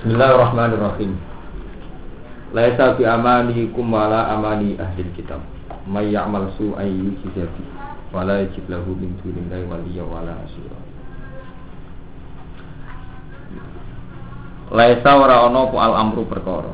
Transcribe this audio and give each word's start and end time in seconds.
Bismillahirrahmanirrahim. 0.00 1.12
Laisa 2.56 2.96
bi 2.96 3.04
amanikum 3.04 3.84
wala 3.92 4.32
amani 4.32 4.72
ahli 4.80 5.04
kitab. 5.12 5.44
May 5.84 6.16
ya'mal 6.16 6.56
su'an 6.56 6.88
yujza 6.88 7.44
bi 7.44 7.62
wala 8.08 8.40
yajid 8.40 8.64
lahu 8.72 8.96
min 8.96 9.12
dunillahi 9.20 9.60
waliyya 9.68 10.00
wala 10.08 10.40
nasira. 10.40 10.80
Laisa 14.72 15.20
ora 15.20 15.44
ana 15.44 15.68
apa 15.68 15.76
al 15.84 15.94
amru 16.00 16.24
perkara. 16.24 16.72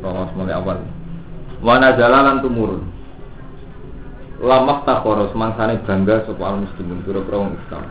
Perkara 0.00 0.32
mulai 0.32 0.56
awal. 0.56 0.80
Wa 1.60 1.76
nazala 1.76 2.32
tumurun. 2.40 2.80
Lamak 4.40 4.88
takhara 4.88 5.28
semangsane 5.36 5.84
bangga 5.84 6.24
sapa 6.24 6.48
al 6.48 6.64
muslimin 6.64 7.04
pira-pira 7.04 7.44
wong 7.44 7.60
Islam. 7.60 7.84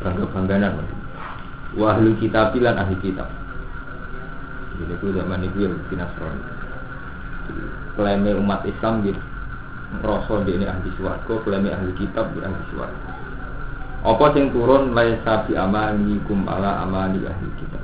Bangga-bangganan. 0.00 0.80
Wa 1.76 1.92
ahli 1.92 2.16
kitab 2.24 2.56
lan 2.56 2.80
ahli 2.80 2.96
kitab. 3.04 3.47
Jadi 4.78 4.94
itu 4.94 5.06
zaman 5.10 5.42
itu 5.42 5.66
ya 5.66 5.70
Nasrani. 5.98 6.44
Klaimnya 7.98 8.38
umat 8.38 8.62
Islam 8.62 9.02
gitu. 9.02 9.18
Rasa 10.04 10.44
di 10.44 10.52
ini 10.52 10.68
ahli 10.68 10.92
suwargo, 11.00 11.40
klaimnya 11.42 11.80
ahli 11.80 11.96
kitab 11.96 12.30
di 12.36 12.44
ahli 12.44 12.62
suwargo. 12.70 13.08
Apa 14.04 14.36
yang 14.36 14.54
turun 14.54 14.94
laisa 14.94 15.48
bi 15.48 15.58
amani 15.58 16.20
kum 16.28 16.46
ala 16.46 16.84
amani 16.84 17.24
ahli 17.24 17.48
kitab. 17.58 17.82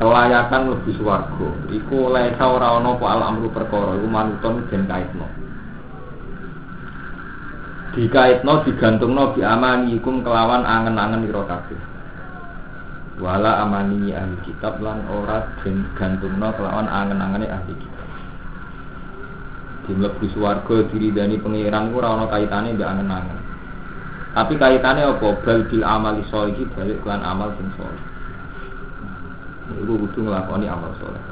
Kelayakan 0.00 0.62
lebih 0.74 0.96
suwargo. 0.98 1.54
Iku 1.70 2.10
laisa 2.10 2.42
ora 2.48 2.74
ana 2.80 2.96
apa 2.96 3.06
al 3.06 3.22
amru 3.22 3.52
perkara, 3.52 3.94
iku 4.00 4.08
manuton 4.08 4.64
den 4.72 4.82
kaitno. 4.88 5.28
Dikaitno 7.94 8.64
digantungno 8.66 9.36
bi 9.36 9.44
amani 9.44 9.94
kum 10.02 10.24
kelawan 10.24 10.64
angen-angen 10.66 11.28
ira 11.28 11.44
kabeh 11.46 11.97
wala 13.18 13.66
amani 13.66 14.14
ahli 14.14 14.38
kitab 14.46 14.78
lan 14.78 15.02
ora 15.10 15.42
den 15.62 15.82
gantungno 15.98 16.54
kelawan 16.54 16.86
angen-angene 16.86 17.50
ahli 17.50 17.74
kitab. 17.74 18.08
Dimlebu 19.90 20.24
swarga 20.30 20.86
diridani 20.90 21.42
pangeran 21.42 21.90
ku 21.90 21.98
ora 21.98 22.14
ana 22.14 22.26
kaitane 22.30 22.78
mbek 22.78 22.86
angen-angen. 22.86 23.38
Tapi 24.38 24.54
kaitane 24.54 25.02
apa? 25.02 25.28
Bal 25.42 25.66
bil 25.66 25.82
amali 25.82 26.22
sholih 26.30 26.62
balik 26.78 27.02
kelan 27.02 27.26
amal 27.26 27.50
sing 27.58 27.66
sholih. 27.74 28.04
Iku 29.82 29.94
kudu 30.06 30.18
nglakoni 30.30 30.70
amal 30.70 30.94
sholih. 31.02 31.22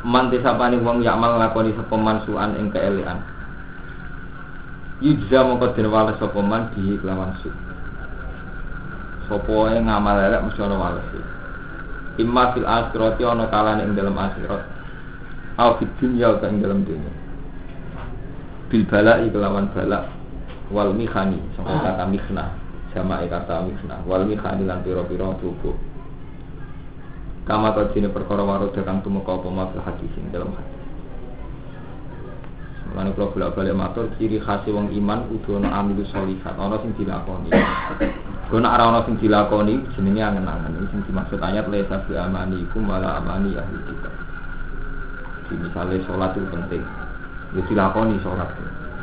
Man 0.00 0.32
disapani 0.32 0.80
wong 0.80 1.04
yakmal 1.04 1.36
nglakoni 1.36 1.76
sapa 1.76 1.92
mansuan 2.00 2.56
ing 2.56 2.72
keelekan. 2.72 3.20
Yujza 5.04 5.44
mongko 5.44 5.76
den 5.76 5.92
wales 5.92 6.16
sapa 6.16 6.40
man 6.40 6.72
di 6.72 6.96
kelawan 7.04 7.36
su. 7.44 7.52
Sopo 9.30 9.70
yang 9.70 9.86
ngamal 9.86 10.18
elek 10.26 10.42
mesti 10.42 10.58
ana 10.58 10.74
walesi. 10.74 11.22
Imma 12.18 12.50
fil 12.50 12.66
akhirati 12.66 13.22
ana 13.22 13.46
kalane 13.46 13.86
ing 13.86 13.94
dalam 13.94 14.18
akhirat. 14.18 14.62
Au 15.54 15.78
fid 15.78 15.86
dunya 16.02 16.34
ing 16.50 16.58
dalam 16.58 16.82
dunya. 16.82 17.12
Bil 18.74 18.82
bala'i 18.90 19.30
kelawan 19.30 19.70
bala 19.70 20.10
wal 20.74 20.90
mikhani 20.90 21.38
sangka 21.54 21.78
kata 21.78 22.10
mikhna 22.10 22.50
sama 22.90 23.22
kata 23.22 23.70
mikhna 23.70 24.02
wal 24.02 24.26
mikhani 24.26 24.66
lan 24.66 24.82
pira-pira 24.82 25.30
tubuh. 25.38 25.78
Kama 27.46 27.70
kadine 27.70 28.10
perkara 28.10 28.42
waru 28.42 28.74
kang 28.74 28.98
tumeka 29.06 29.38
apa 29.38 29.46
ma 29.46 29.70
fil 29.70 29.82
hadis 29.86 30.10
ing 30.18 30.26
dalam 30.34 30.50
hadis. 30.58 30.82
Mulane 32.90 33.14
kula 33.14 33.30
bolak-balik 33.30 33.78
matur 33.78 34.10
ciri 34.18 34.42
khas 34.42 34.66
wong 34.66 34.90
iman 34.90 35.30
kudu 35.30 35.62
ana 35.62 35.78
amilu 35.78 36.02
sholihat, 36.10 36.58
ana 36.58 36.82
sing 36.82 36.90
dilakoni. 36.98 37.54
Kono 38.50 38.66
ora 38.66 38.82
ana 38.82 39.06
sing 39.06 39.14
dilakoni 39.22 39.78
jenenge 39.94 40.26
angen-angen. 40.26 40.90
Sing 40.90 41.06
dimaksud 41.06 41.38
ayat 41.38 41.70
laisa 41.70 42.02
bi 42.02 42.18
amani 42.18 42.66
kum 42.74 42.90
wala 42.90 43.22
amani 43.22 43.54
ahli 43.54 43.78
kitab. 43.86 44.10
Jadi 45.46 45.54
misalnya 45.70 46.02
sholat 46.02 46.34
itu 46.34 46.46
penting, 46.50 46.82
ya 47.54 47.62
dilakoni 47.70 48.18
sholat. 48.26 48.50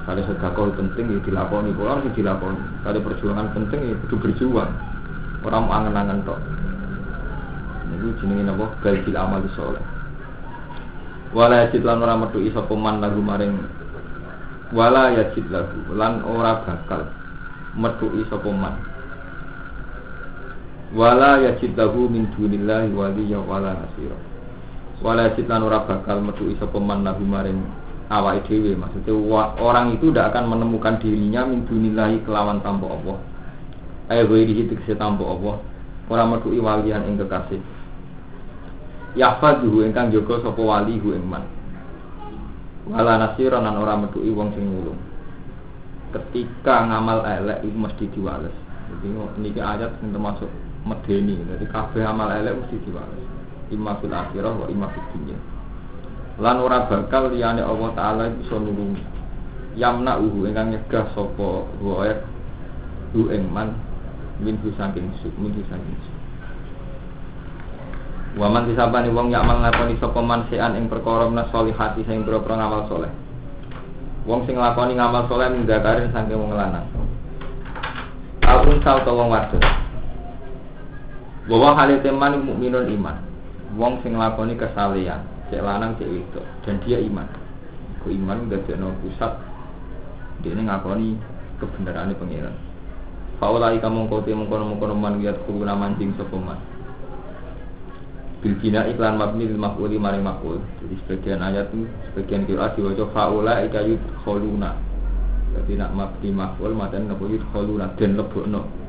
Kalau 0.04 0.24
sedekah 0.28 0.52
penting 0.52 1.06
ya 1.16 1.20
dilakoni, 1.24 1.72
kalau 1.80 2.04
sing 2.04 2.12
dilakoni. 2.12 2.60
Kalau 2.84 3.00
perjuangan 3.00 3.48
penting 3.56 3.80
ya 3.88 3.96
kudu 4.04 4.16
berjuang. 4.20 4.72
Orang 5.48 5.64
mau 5.64 5.80
angen-angen 5.80 6.28
tok. 6.28 6.40
Niku 7.88 8.20
jenenge 8.20 8.52
napa? 8.52 8.68
Galbil 8.84 9.16
amal 9.16 9.48
soleh. 9.56 9.84
Wala 11.32 11.68
yajid 11.68 11.88
lan 11.88 12.04
ora 12.04 12.20
metu 12.20 12.44
isa 12.44 12.64
peman 12.68 13.00
lagu 13.00 13.20
maring 13.24 13.64
wala 14.76 15.16
yajid 15.16 15.48
lagu 15.48 15.80
lan 15.96 16.20
ora 16.24 16.64
bakal 16.64 17.08
metu 17.76 18.12
isa 18.20 18.36
peman 18.40 18.76
wala 20.96 21.44
yajid 21.44 21.76
lahu 21.76 22.08
min 22.08 22.30
dunillahi 22.36 22.94
waliyya 22.96 23.40
wala 23.44 23.76
nasira 23.76 24.18
wala 25.04 25.32
yajid 25.32 25.48
lan 25.48 25.66
ora 25.68 25.84
bakal 25.84 26.24
metu 26.24 26.48
isa 26.48 26.64
peman 26.68 27.04
lagu 27.04 27.24
maring 27.24 27.60
awake 28.08 28.48
dhewe 28.48 28.72
maksudnya 28.76 29.12
orang 29.60 29.96
itu 30.00 30.12
tidak 30.12 30.32
akan 30.32 30.48
menemukan 30.48 30.96
dirinya 31.04 31.44
min 31.44 31.68
dunillahi 31.68 32.24
kelawan 32.24 32.64
tanpa 32.64 32.88
Allah 32.88 33.18
ayo 34.14 34.24
gue 34.32 34.48
di 34.48 34.64
situ 34.64 34.80
tanpa 34.96 35.28
Allah 35.28 35.60
orang 36.08 36.40
metu 36.40 36.56
walian 36.56 37.04
ing 37.04 37.20
kekasih 37.20 37.60
Yahfaduhu 39.18 39.82
ingkang 39.82 40.14
jaga 40.14 40.46
sapa 40.46 40.62
wali 40.62 41.02
hu 41.02 41.18
ing 41.18 41.26
man. 41.26 41.42
Wala 42.86 43.18
nasira 43.18 43.58
nan 43.58 43.82
ora 43.82 43.98
metuki 43.98 44.30
wong 44.30 44.54
sing. 44.54 44.70
Ketika 46.14 46.86
ngamal 46.88 47.26
elek 47.26 47.66
itu 47.66 47.76
mesti 47.76 48.06
diwales. 48.14 48.54
Jadi 48.88 49.08
niki 49.44 49.60
ayat 49.60 50.00
termasuk 50.00 50.48
medeni. 50.88 51.36
Jadi 51.36 51.66
kabeh 51.68 52.04
amal 52.08 52.32
elek 52.32 52.56
mesti 52.64 52.80
diwales. 52.88 53.28
Imma 53.68 54.00
fil 54.00 54.16
akhirah 54.16 54.54
wa 54.56 54.66
imma 54.72 54.88
fid 54.96 55.06
dunya. 55.12 55.38
Lan 56.40 56.64
ora 56.64 56.88
bakal 56.88 57.34
liyane 57.34 57.60
Allah 57.60 57.90
taala 57.98 58.24
bisa 58.32 58.56
nulungi. 58.56 59.04
Yamna 59.76 60.18
uhu 60.18 60.48
ingkang 60.48 60.74
nyegah 60.74 61.06
sapa 61.14 61.68
wae 61.84 62.14
hu 63.14 63.28
man 63.52 63.76
min 64.40 64.56
saking 64.78 65.12
suk 65.20 65.34
min 65.36 65.54
saking 65.68 65.98
suk. 66.02 66.16
Waman 68.38 68.70
disabani 68.70 69.10
wong 69.10 69.34
yakmal 69.34 69.66
nglakoni 69.66 69.98
sapa 69.98 70.22
man 70.22 70.46
sean 70.50 70.78
ing 70.78 70.86
perkara 70.86 71.26
menas 71.26 71.50
solihati 71.50 72.06
sing 72.06 72.22
boro 72.22 72.46
ngamal 72.46 72.86
soleh. 72.86 73.10
Wong 74.30 74.46
sing 74.46 74.62
nglakoni 74.62 74.94
ngamal 74.94 75.26
soleh 75.26 75.50
ning 75.50 75.66
dakarin 75.66 76.14
saking 76.14 76.38
wong 76.38 76.54
lanang. 76.54 76.86
Alun 78.46 78.78
sal 78.86 79.02
to 79.02 79.12
wong 79.12 79.34
wadon. 79.34 79.87
Bahwa 81.48 81.80
hal 81.80 82.04
teman 82.04 82.44
mukminun 82.44 82.92
iman. 83.00 83.18
Wong 83.80 84.04
sing 84.04 84.16
nglakoni 84.16 84.60
kesalehan, 84.60 85.24
cek 85.52 85.64
lanang 85.64 85.96
cek 86.00 86.08
wedok 86.08 86.46
dan 86.64 86.80
dia 86.84 87.00
iman. 87.04 87.28
Ku 88.04 88.12
iman 88.12 88.48
dadekno 88.52 88.96
pusat 89.04 89.32
dene 90.44 90.68
ngakoni 90.68 91.16
kebenaran 91.60 92.16
pengiran. 92.16 92.56
Faulai 93.38 93.78
kamu 93.78 94.10
kote 94.10 94.34
mengkono-mengkono 94.34 94.98
man 94.98 95.22
wiat 95.22 95.38
kuruna 95.46 95.78
mancing 95.78 96.16
sapa 96.18 96.36
man. 96.36 96.60
Bilbina 98.42 98.86
iklan 98.90 99.18
mabni 99.18 99.46
lil 99.46 99.62
maf'uli 99.62 99.98
maring 100.02 100.26
maf'ul. 100.26 100.58
Jadi 100.82 100.96
sebagian 101.06 101.42
ayat 101.46 101.70
itu 101.74 101.86
sebagian 102.12 102.50
kira 102.50 102.74
diwaca 102.74 103.06
faula 103.14 103.62
ika 103.62 103.86
yudkhaluna. 103.86 104.74
Jadi 105.54 105.74
nak 105.78 105.92
mabni 105.94 106.30
maf'ul 106.34 106.74
matan 106.74 107.10
napa 107.10 107.24
yudkhaluna 107.30 107.94
den 107.98 108.18
lebokno. 108.18 108.87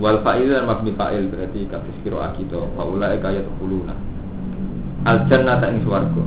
Wal 0.00 0.24
fa'il 0.24 0.48
dan 0.48 0.64
mabni 0.64 0.96
fa'il 0.96 1.28
berarti 1.28 1.68
kados 1.68 1.96
kira 2.00 2.32
kita 2.40 2.56
faula 2.72 3.12
ika 3.12 3.36
yudkhaluna. 3.36 3.92
Al 5.04 5.28
jannata 5.28 5.68
ing 5.68 5.84
swarga. 5.84 6.24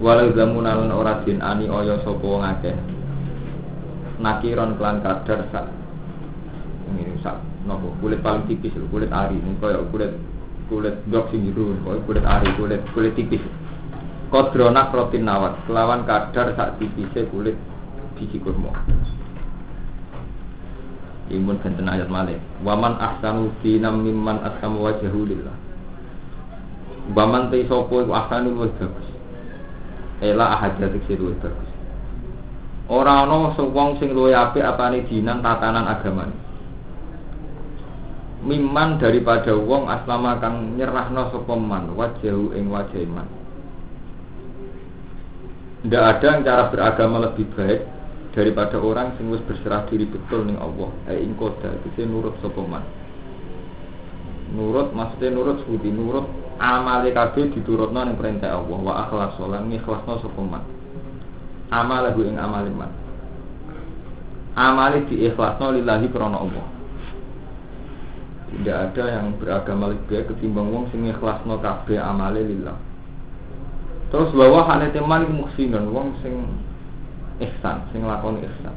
Walau 0.00 0.32
zamuna 0.32 0.76
lan 0.76 0.92
ora 0.92 1.20
ani 1.20 1.64
aya 1.68 2.00
sapa 2.00 2.24
wong 2.24 2.40
akeh. 2.44 2.76
Nakiron 4.24 4.80
klan 4.80 5.04
kadar 5.04 5.48
sak 5.52 5.68
ini 6.92 7.16
sak 7.24 7.40
nopo 7.64 7.96
kulit 8.00 8.20
paling 8.20 8.44
tipis 8.44 8.72
kulit 8.92 9.08
ari 9.08 9.40
ini 9.40 9.56
kaya 9.56 9.80
kulit 9.88 10.12
kulit 10.68 10.96
dok 11.08 11.28
sing 11.32 11.44
biru, 11.48 11.76
kulit 12.04 12.24
ari, 12.24 12.48
kulit 12.56 12.80
kulit 12.92 13.12
tipis. 13.16 13.40
Kodronak 14.32 14.90
protein 14.90 15.28
nawat, 15.28 15.60
kelawan 15.68 16.08
kadar 16.08 16.56
sak 16.56 16.80
tipisnya 16.80 17.28
kulit 17.28 17.56
biji 18.16 18.40
kurma. 18.40 18.72
Imun 21.32 21.56
benten 21.64 21.88
ayat 21.88 22.12
malik. 22.12 22.36
Waman 22.60 23.00
ahsanu 23.00 23.48
dinam 23.64 24.04
mimman 24.04 24.44
askamu 24.44 24.84
wajahu 24.84 25.24
lillah. 25.24 25.56
Baman 27.16 27.48
te 27.48 27.64
sopo 27.64 28.04
iku 28.04 28.12
ahsanu 28.12 28.52
luwih 28.52 28.72
bagus. 28.76 29.08
Ela 30.20 30.52
ahadati 30.60 31.00
sing 31.08 31.16
luwih 31.16 31.36
bagus. 31.40 31.70
Ora 32.92 33.24
ana 33.24 33.56
wong 33.56 33.96
sing 33.96 34.12
luwih 34.12 34.36
apik 34.36 34.60
apane 34.60 35.08
dinan 35.08 35.40
tatanan 35.40 35.88
agama. 35.88 36.28
Miman 38.44 39.00
daripada 39.00 39.56
wong 39.56 39.88
aslama 39.88 40.36
kang 40.36 40.76
nyerahno 40.76 41.32
sapa 41.32 41.54
man 41.56 41.96
wajahu 41.96 42.52
ing 42.52 42.68
wajah 42.68 43.00
iman. 43.00 43.28
Tidak 45.84 46.00
ada 46.00 46.26
yang 46.28 46.44
cara 46.44 46.68
beragama 46.68 47.28
lebih 47.28 47.48
baik 47.56 47.93
daripada 48.34 48.76
orang 48.82 49.14
sing 49.16 49.30
wis 49.30 49.40
berserah 49.46 49.86
diri 49.86 50.04
betul 50.10 50.44
ning 50.44 50.58
Allah. 50.58 50.90
Eh 51.08 51.22
ing 51.22 51.38
koda 51.38 51.70
iki 51.86 52.02
nurut 52.02 52.34
sapa 52.42 52.60
man. 52.66 52.84
Nurut 54.52 54.90
maksudnya 54.92 55.32
nurut 55.32 55.62
sebuti 55.62 55.88
nurut 55.88 56.26
amale 56.58 57.10
kabeh 57.10 57.50
diturutno 57.50 58.00
ning 58.06 58.14
perintah 58.14 58.54
Allah 58.54 58.78
wa 58.78 58.94
akhlas 59.06 59.34
lan 59.42 59.66
ngikhlasno 59.70 60.22
sapa 60.22 60.42
man 60.42 60.62
amalahu 61.74 62.22
ing 62.22 62.38
amale 62.38 62.70
man 62.70 62.90
amale 64.54 65.02
diikhlasno 65.10 65.74
lillahi 65.74 66.06
krana 66.14 66.38
Allah 66.38 66.66
tidak 68.54 68.76
ada 68.90 69.04
yang 69.18 69.34
beragama 69.42 69.90
lebih 69.90 70.06
baik 70.06 70.24
ketimbang 70.30 70.70
wong 70.70 70.84
sing 70.94 71.02
ikhlasno 71.10 71.58
kabeh 71.58 71.98
amale 71.98 72.46
lillah 72.46 72.78
terus 74.14 74.30
bahwa 74.30 74.62
hane 74.70 74.94
teman 74.94 75.26
muhsinun 75.34 75.90
wong 75.90 76.14
sing 76.22 76.38
ihsan 77.42 77.82
sing 77.90 78.06
lakoni 78.06 78.44
ihsan 78.44 78.74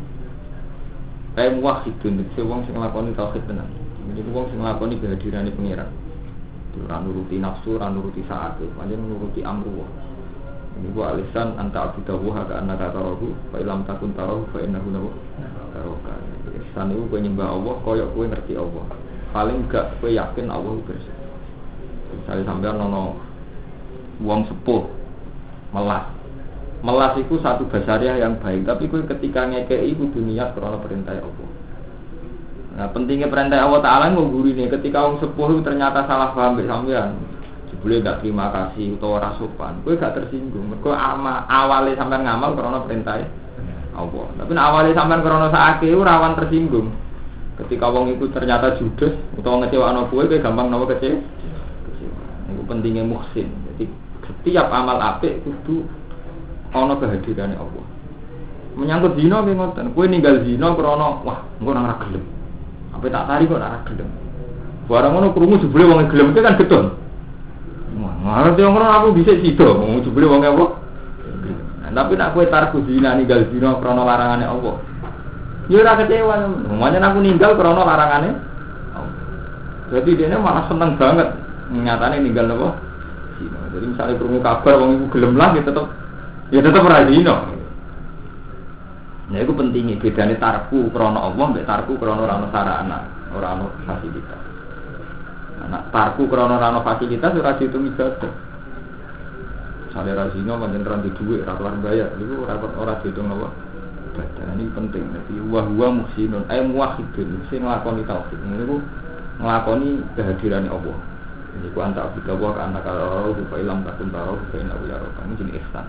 kayak 1.37 1.57
muwahhidun 1.61 2.23
itu 2.25 2.41
wong 2.41 2.65
sing 2.65 2.77
lakoni 2.77 3.13
tauhid 3.13 3.43
tenan 3.45 3.69
jadi 4.13 4.29
wong 4.31 4.49
sing 4.49 4.63
lakoni 4.63 4.97
kehadiran 4.97 5.51
pengiran 5.53 5.91
Ora 6.85 7.01
nuruti 7.01 7.41
nafsu, 7.41 7.79
ora 7.79 7.89
nuruti 7.89 8.21
saat, 8.29 8.61
pancen 8.77 9.01
nuruti 9.01 9.41
amru. 9.41 9.81
Ini 10.77 10.93
gua 10.93 11.17
alisan 11.17 11.57
anta 11.57 11.89
abidahu 11.89 12.29
haka 12.29 12.61
anna 12.61 12.77
kata 12.77 13.01
rohu, 13.01 13.33
fa 13.49 13.57
ilam 13.57 13.81
takun 13.89 14.13
tarohu, 14.13 14.45
fa 14.53 14.61
innahu 14.61 14.93
nahu 14.93 15.09
taroka. 15.73 16.13
Ihsan 16.53 16.93
itu 16.93 17.01
gue 17.09 17.19
nyembah 17.25 17.49
Allah, 17.49 17.75
kaya 17.81 18.05
gue 18.13 18.25
ngerti 18.29 18.53
Allah. 18.53 18.85
Paling 19.33 19.65
gak 19.73 19.97
gue 19.97 20.13
yakin 20.13 20.53
Allah 20.53 20.77
bersih. 20.85 21.15
Misalnya 22.13 22.43
sampai 22.45 22.71
nono 22.77 23.17
uang 24.21 24.41
sepuh, 24.53 24.85
melas. 25.73 26.05
Melas 26.87 27.19
itu 27.19 27.35
satu 27.43 27.67
basaria 27.67 28.15
yang 28.15 28.39
baik, 28.39 28.63
tapi 28.63 28.87
gue 28.87 29.03
ketika 29.11 29.43
ngekei 29.43 29.91
itu 29.91 30.07
dunia 30.07 30.55
karena 30.55 30.79
perintah 30.79 31.19
Allah. 31.19 31.49
Nah 32.79 32.87
pentingnya 32.95 33.27
perintah 33.27 33.59
Allah 33.59 33.83
Taala 33.83 34.15
mau 34.15 34.23
guru 34.31 34.47
ini 34.55 34.71
ketika 34.71 35.03
orang 35.03 35.19
sepuh 35.19 35.59
ternyata 35.67 36.07
salah 36.07 36.31
paham 36.31 36.63
sampean, 36.63 37.19
boleh 37.83 37.99
gak 37.99 38.23
terima 38.23 38.47
kasih 38.55 38.95
atau 38.95 39.19
rasupan, 39.19 39.83
gue 39.83 39.99
gak 39.99 40.15
tersinggung. 40.15 40.71
Gue 40.79 40.95
ama 40.95 41.43
awalnya 41.51 41.99
sampean 41.99 42.23
ngamal 42.23 42.55
karena 42.55 42.79
perintah 42.87 43.19
Allah. 43.91 44.27
Tapi 44.39 44.51
awalnya 44.55 44.93
sampean 44.95 45.21
karena 45.27 45.51
saake 45.51 45.91
rawan 45.91 46.39
tersinggung. 46.39 46.87
Ketika 47.57 47.89
wong 47.89 48.15
itu 48.15 48.29
ternyata 48.31 48.77
judes 48.77 49.17
atau 49.41 49.59
ngecewa 49.59 49.91
anak 49.91 50.07
gue, 50.13 50.23
gue 50.29 50.39
gampang 50.39 50.71
nawa 50.71 50.87
kecewa. 50.87 51.19
Itu 52.47 52.61
pentingnya 52.63 53.03
muhsin. 53.03 53.49
Jadi 53.75 53.91
setiap 54.23 54.69
amal 54.71 55.01
apik 55.01 55.41
itu 55.41 55.83
ono 56.73 56.93
kehadirannya 56.99 57.57
Allah. 57.59 57.85
Menyangkut 58.77 59.17
zina 59.17 59.41
gue 59.41 59.57
ngoten, 59.57 59.89
gue 59.89 60.05
ninggal 60.05 60.35
zina 60.45 60.69
karena 60.77 61.07
wah, 61.25 61.39
gue 61.57 61.71
nang 61.73 61.89
gelem. 62.05 62.23
Apa 62.93 63.05
tak 63.09 63.25
tari 63.25 63.43
kok 63.49 63.57
arah 63.57 63.81
gelem. 63.89 64.09
Barang 64.87 65.11
ngono 65.17 65.27
krungu 65.33 65.59
jebule 65.59 65.83
wong 65.89 66.07
gelem 66.07 66.31
kan 66.37 66.55
betul. 66.55 66.95
Ngerti 68.27 68.61
wong 68.63 68.75
aku 68.77 69.07
bisa 69.17 69.33
sida, 69.39 69.65
wong 69.65 70.03
jebule 70.05 70.29
wong 70.29 70.45
apa? 70.45 70.65
Nah, 71.83 71.91
tapi 72.03 72.19
nak 72.19 72.35
kowe 72.35 72.45
tarku 72.45 72.83
zina 72.85 73.15
ninggal 73.15 73.47
zina 73.49 73.79
krana 73.79 74.03
larangane 74.05 74.45
Allah. 74.45 74.75
Ya 75.67 75.83
ora 75.83 75.99
kecewa. 75.99 76.35
Makanya 76.71 77.11
aku 77.11 77.19
ninggal 77.23 77.51
krana 77.55 77.81
larangane. 77.81 78.31
Jadi 79.87 80.19
dia 80.19 80.35
malah 80.35 80.67
seneng 80.67 80.99
banget 80.99 81.31
nyatane 81.71 82.19
ninggal 82.19 82.51
apa? 82.51 82.69
Zina. 83.39 83.59
Jadi 83.73 83.85
misalnya 83.89 84.19
krungu 84.19 84.39
kabar 84.43 84.73
wong 84.77 84.89
iku 85.01 85.05
gelem 85.17 85.33
lah 85.33 85.55
ya 85.55 85.63
tetep 85.63 85.85
ya 86.51 86.59
tetep 86.63 86.83
ora 86.83 87.07
zina. 87.07 87.35
Nah 89.27 89.39
itu 89.43 89.51
pentingnya 89.51 89.99
bedanya 89.99 90.35
tarku 90.39 90.87
krono 90.95 91.19
Allah 91.19 91.45
mbek 91.51 91.67
tarku 91.67 91.99
krono 91.99 92.23
rano 92.23 92.47
sarana 92.51 93.03
rano 93.35 93.75
fasilitas. 93.83 94.41
Nah, 95.67 95.83
tarku 95.91 96.31
krono 96.31 96.55
rano 96.55 96.79
fasilitas 96.83 97.35
ora 97.35 97.59
dihitung 97.59 97.91
ibadah. 97.91 98.47
Misalnya 99.97 100.29
razino 100.29 100.61
manjen 100.61 100.85
ranti 100.85 101.09
duit, 101.17 101.41
rakyat 101.41 101.81
bayar, 101.81 102.13
itu 102.21 102.45
rakyat 102.45 102.71
orang 102.77 103.01
dihitung 103.01 103.33
apa? 103.33 103.49
Ini 104.53 104.69
penting. 104.73 105.09
Jadi 105.09 105.33
wah 105.49 105.65
wah 105.65 105.89
muhsinun, 105.89 106.45
eh 106.53 106.61
muwahidun, 106.61 107.49
sing 107.49 107.65
ngelakoni 107.65 108.05
tauhid. 108.05 108.37
Ini 108.37 108.65
ku 108.69 108.77
ngelakoni 109.41 109.89
kehadiran 110.13 110.69
Allah. 110.69 110.97
Ini 111.57 111.73
ku 111.73 111.79
antak 111.81 112.13
abidawah 112.13 112.51
ke 112.53 112.61
anak 112.61 112.81
kalau 112.85 113.33
supaya 113.33 113.61
ilam 113.65 113.81
takun 113.89 114.13
taruh, 114.13 114.37
supaya 114.37 114.69
nak 114.69 114.77
ya 114.85 114.97
Ini 115.01 115.33
jenis 115.41 115.55
ihsan. 115.65 115.85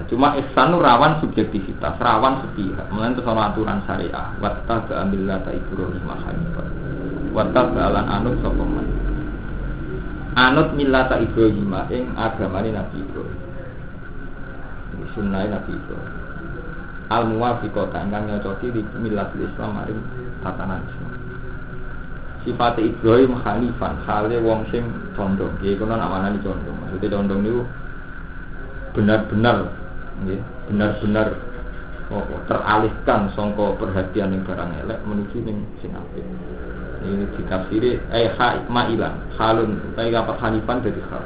Nah, 0.00 0.08
cuma 0.08 0.32
ihsan 0.40 0.72
rawan 0.80 1.20
subjektivitas, 1.20 2.00
rawan 2.00 2.40
sepihak. 2.40 2.88
Mulai 2.88 3.12
itu 3.12 3.20
soal 3.20 3.36
aturan 3.36 3.84
syariah. 3.84 4.32
Watta 4.40 4.80
ba'amillah 4.88 5.44
ta 5.44 5.52
Ibrahim 5.52 6.08
hanifah. 6.08 6.68
Watta 7.36 7.68
ba'alan 7.68 8.08
anut 8.08 8.40
sokoman. 8.40 8.88
Anut 10.40 10.72
millata 10.72 11.20
Ibrahim 11.20 11.68
ing 11.92 12.16
agamane 12.16 12.72
Nabi 12.72 12.96
Ibrahim. 12.96 13.38
Sunnah 15.12 15.44
Nabi 15.52 15.76
Ibrahim. 15.76 16.16
Al 17.12 17.22
muwafiqatan 17.28 18.08
kang 18.08 18.24
nyocoki 18.24 18.72
di 18.72 18.80
millat 19.04 19.36
Islam 19.36 19.84
maring 19.84 20.00
tatanan 20.40 20.80
Islam. 20.80 21.12
Sifat 22.48 22.80
Ibrahim 22.80 23.36
hanifan, 23.36 24.00
hale 24.08 24.40
wong 24.40 24.64
sing 24.72 24.88
condong. 25.12 25.52
Iki 25.60 25.76
kono 25.76 25.92
nak 25.92 26.40
condong. 26.40 26.76
Maksudnya 26.88 27.12
condong 27.12 27.40
niku 27.44 27.62
benar-benar 28.96 29.79
benar-benar 30.24 31.28
oh, 32.12 32.24
teralihkan 32.46 33.32
songko 33.32 33.78
perhatian 33.80 34.36
yang 34.36 34.42
barang 34.44 34.70
elek 34.86 34.98
menuju 35.06 35.36
yang 35.44 35.58
sing 35.80 35.92
apik. 35.94 36.24
Ini 37.00 37.24
ditafsiri 37.40 37.96
eh 38.12 38.28
ha 38.36 38.60
ma'ilan 38.68 39.32
halun 39.40 39.80
tapi 39.96 40.12
apa 40.12 40.36
hanifan 40.36 40.84
dari 40.84 41.00
hal 41.08 41.24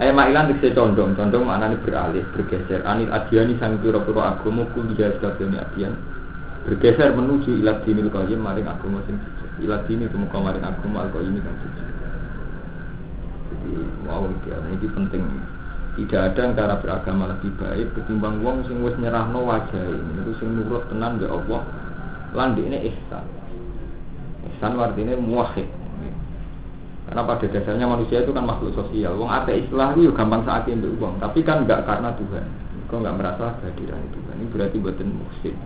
eh 0.00 0.08
ma'ilan 0.08 0.48
bisa 0.56 0.72
condong. 0.72 1.12
Condong 1.12 1.44
mana 1.44 1.68
ini 1.68 1.76
beralih 1.84 2.24
bergeser. 2.32 2.80
Anil 2.88 3.12
adiani 3.12 3.60
sang 3.60 3.76
pura-pura 3.84 4.32
agama 4.32 4.64
kuliah 4.72 5.12
sekalian 5.20 5.60
adian 5.60 5.92
bergeser 6.62 7.10
menuju 7.14 7.58
ilat 7.58 7.82
dinil 7.82 8.06
qayyim 8.10 8.38
maring 8.38 8.66
agama 8.66 9.02
sing 9.10 9.18
suci 9.18 9.66
ilat 9.66 9.82
dini 9.90 10.06
kemuka 10.06 10.38
maring 10.38 10.62
agama 10.62 11.06
al 11.06 11.10
qayyim 11.10 11.34
kan 11.42 11.54
suci 11.58 11.82
jadi 13.52 13.74
wow 14.06 14.24
ini 14.30 14.86
penting 14.94 15.22
tidak 15.92 16.20
ada 16.32 16.40
yang 16.40 16.52
cara 16.56 16.74
beragama 16.80 17.24
lebih 17.36 17.52
baik 17.60 17.92
ketimbang 17.92 18.40
wong 18.40 18.64
sing 18.64 18.80
wis 18.80 18.96
nyerahno 18.96 19.44
wajah 19.44 19.84
ini 19.84 20.24
itu 20.24 20.32
sing 20.40 20.56
nurut 20.56 20.88
tenan 20.88 21.20
be 21.20 21.28
Allah. 21.28 21.62
Lan 22.32 22.56
ini 22.56 22.88
ihsan. 22.88 23.24
Ihsan 24.48 24.72
artinya 24.80 25.20
muwahhid. 25.20 25.68
Karena 27.08 27.28
pada 27.28 27.44
dasarnya 27.44 27.84
manusia 27.84 28.24
itu 28.24 28.32
kan 28.32 28.48
makhluk 28.48 28.72
sosial. 28.72 29.20
Wong 29.20 29.28
ada 29.28 29.52
istilah 29.52 29.92
itu 29.92 30.08
gampang 30.16 30.48
saat 30.48 30.64
ini 30.64 30.88
uang 30.96 31.20
tapi 31.20 31.44
kan 31.44 31.68
enggak 31.68 31.84
karena 31.84 32.08
Tuhan. 32.16 32.46
Kok 32.88 32.96
enggak 33.04 33.16
merasa 33.20 33.44
kehadiran 33.60 34.00
Tuhan? 34.16 34.34
Ini 34.40 34.46
berarti 34.48 34.76
buatan 34.80 35.08
muhsin 35.12 35.56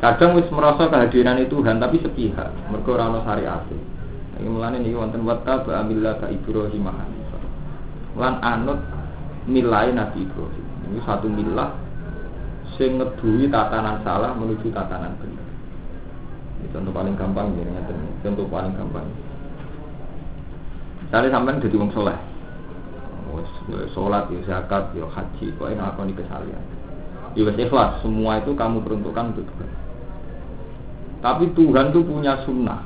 kadang 0.00 0.32
wis 0.32 0.48
merasa 0.48 0.88
kehadiran 0.88 1.44
Tuhan 1.44 1.76
tapi 1.76 2.00
sepihak. 2.00 2.48
Mereka 2.72 2.88
orang 2.96 3.20
syariat 3.20 3.68
ini 4.40 4.48
mulane 4.48 4.80
ini 4.80 4.96
wonten 4.96 5.20
wata 5.28 5.60
ba'amillah 5.68 6.16
ka 6.16 6.32
Ibrahim 6.32 6.88
lan 8.16 8.34
anut 8.40 8.80
nilai 9.50 9.90
Nabi 9.90 10.22
Ibrahim. 10.22 10.66
Ini 10.90 10.98
satu 11.02 11.26
milah 11.26 11.74
sing 12.78 12.96
ngedui 12.96 13.50
tatanan 13.50 14.00
salah 14.06 14.32
menuju 14.38 14.70
tatanan 14.70 15.12
benar. 15.18 15.46
Ini 16.62 16.66
contoh 16.70 16.92
paling 16.94 17.14
gampang 17.18 17.52
ini, 17.58 17.72
contoh 18.22 18.46
paling 18.46 18.72
gampang. 18.78 19.06
Misalnya 21.04 21.34
sampai 21.34 21.58
jadi 21.58 21.76
wong 21.76 21.90
soleh, 21.90 22.18
sholat, 23.90 24.30
ya 24.30 24.40
zakat, 24.46 24.94
ya 24.94 25.06
haji, 25.10 25.46
kok 25.58 25.66
ini 25.66 25.82
ngakoni 25.82 26.12
kesalian. 26.14 26.64
Ya 27.34 27.46
ikhlas, 27.46 28.02
semua 28.02 28.42
itu 28.42 28.54
kamu 28.54 28.82
peruntukkan 28.82 29.34
untuk 29.34 29.46
Tuhan. 29.50 29.70
Tapi 31.20 31.44
Tuhan 31.52 31.90
itu 31.92 32.00
punya 32.06 32.38
sunnah. 32.46 32.82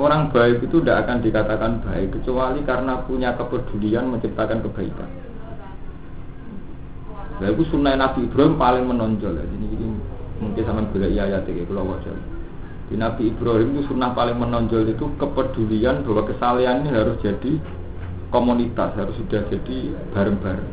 Orang 0.00 0.32
baik 0.32 0.64
itu 0.64 0.80
tidak 0.80 1.04
akan 1.04 1.20
dikatakan 1.20 1.72
baik 1.84 2.08
kecuali 2.16 2.64
karena 2.64 3.04
punya 3.04 3.36
kepedulian 3.36 4.08
menciptakan 4.08 4.64
kebaikan. 4.64 5.10
Nah 7.40 7.48
itu 7.48 7.64
sunnah 7.72 7.96
Nabi 7.96 8.28
Ibrahim 8.28 8.60
paling 8.60 8.84
menonjol 8.84 9.32
ya. 9.32 9.44
Ini, 9.48 9.88
mungkin 10.44 10.62
sama 10.68 10.84
bila 10.92 11.08
iya 11.08 11.24
ya 11.24 11.40
tiga 11.40 11.64
kalau. 11.64 11.96
Di 12.92 12.94
Nabi 13.00 13.32
Ibrahim 13.32 13.80
itu 13.80 13.88
sunnah 13.88 14.12
paling 14.12 14.36
menonjol 14.36 14.92
itu 14.92 15.08
kepedulian 15.16 16.04
bahwa 16.04 16.28
kesalahan 16.28 16.84
ini 16.84 16.92
harus 16.92 17.16
jadi 17.24 17.56
komunitas, 18.28 18.92
harus 18.92 19.16
sudah 19.16 19.40
jadi 19.48 19.78
bareng-bareng. 20.12 20.70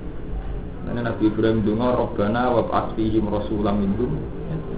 Karena 0.88 1.02
Nabi 1.12 1.24
Ibrahim 1.28 1.68
dengar 1.68 2.00
Robbana 2.00 2.52
wa 2.52 2.64
asfihim 2.72 3.28
rasulam 3.28 3.84
minhum 3.84 4.20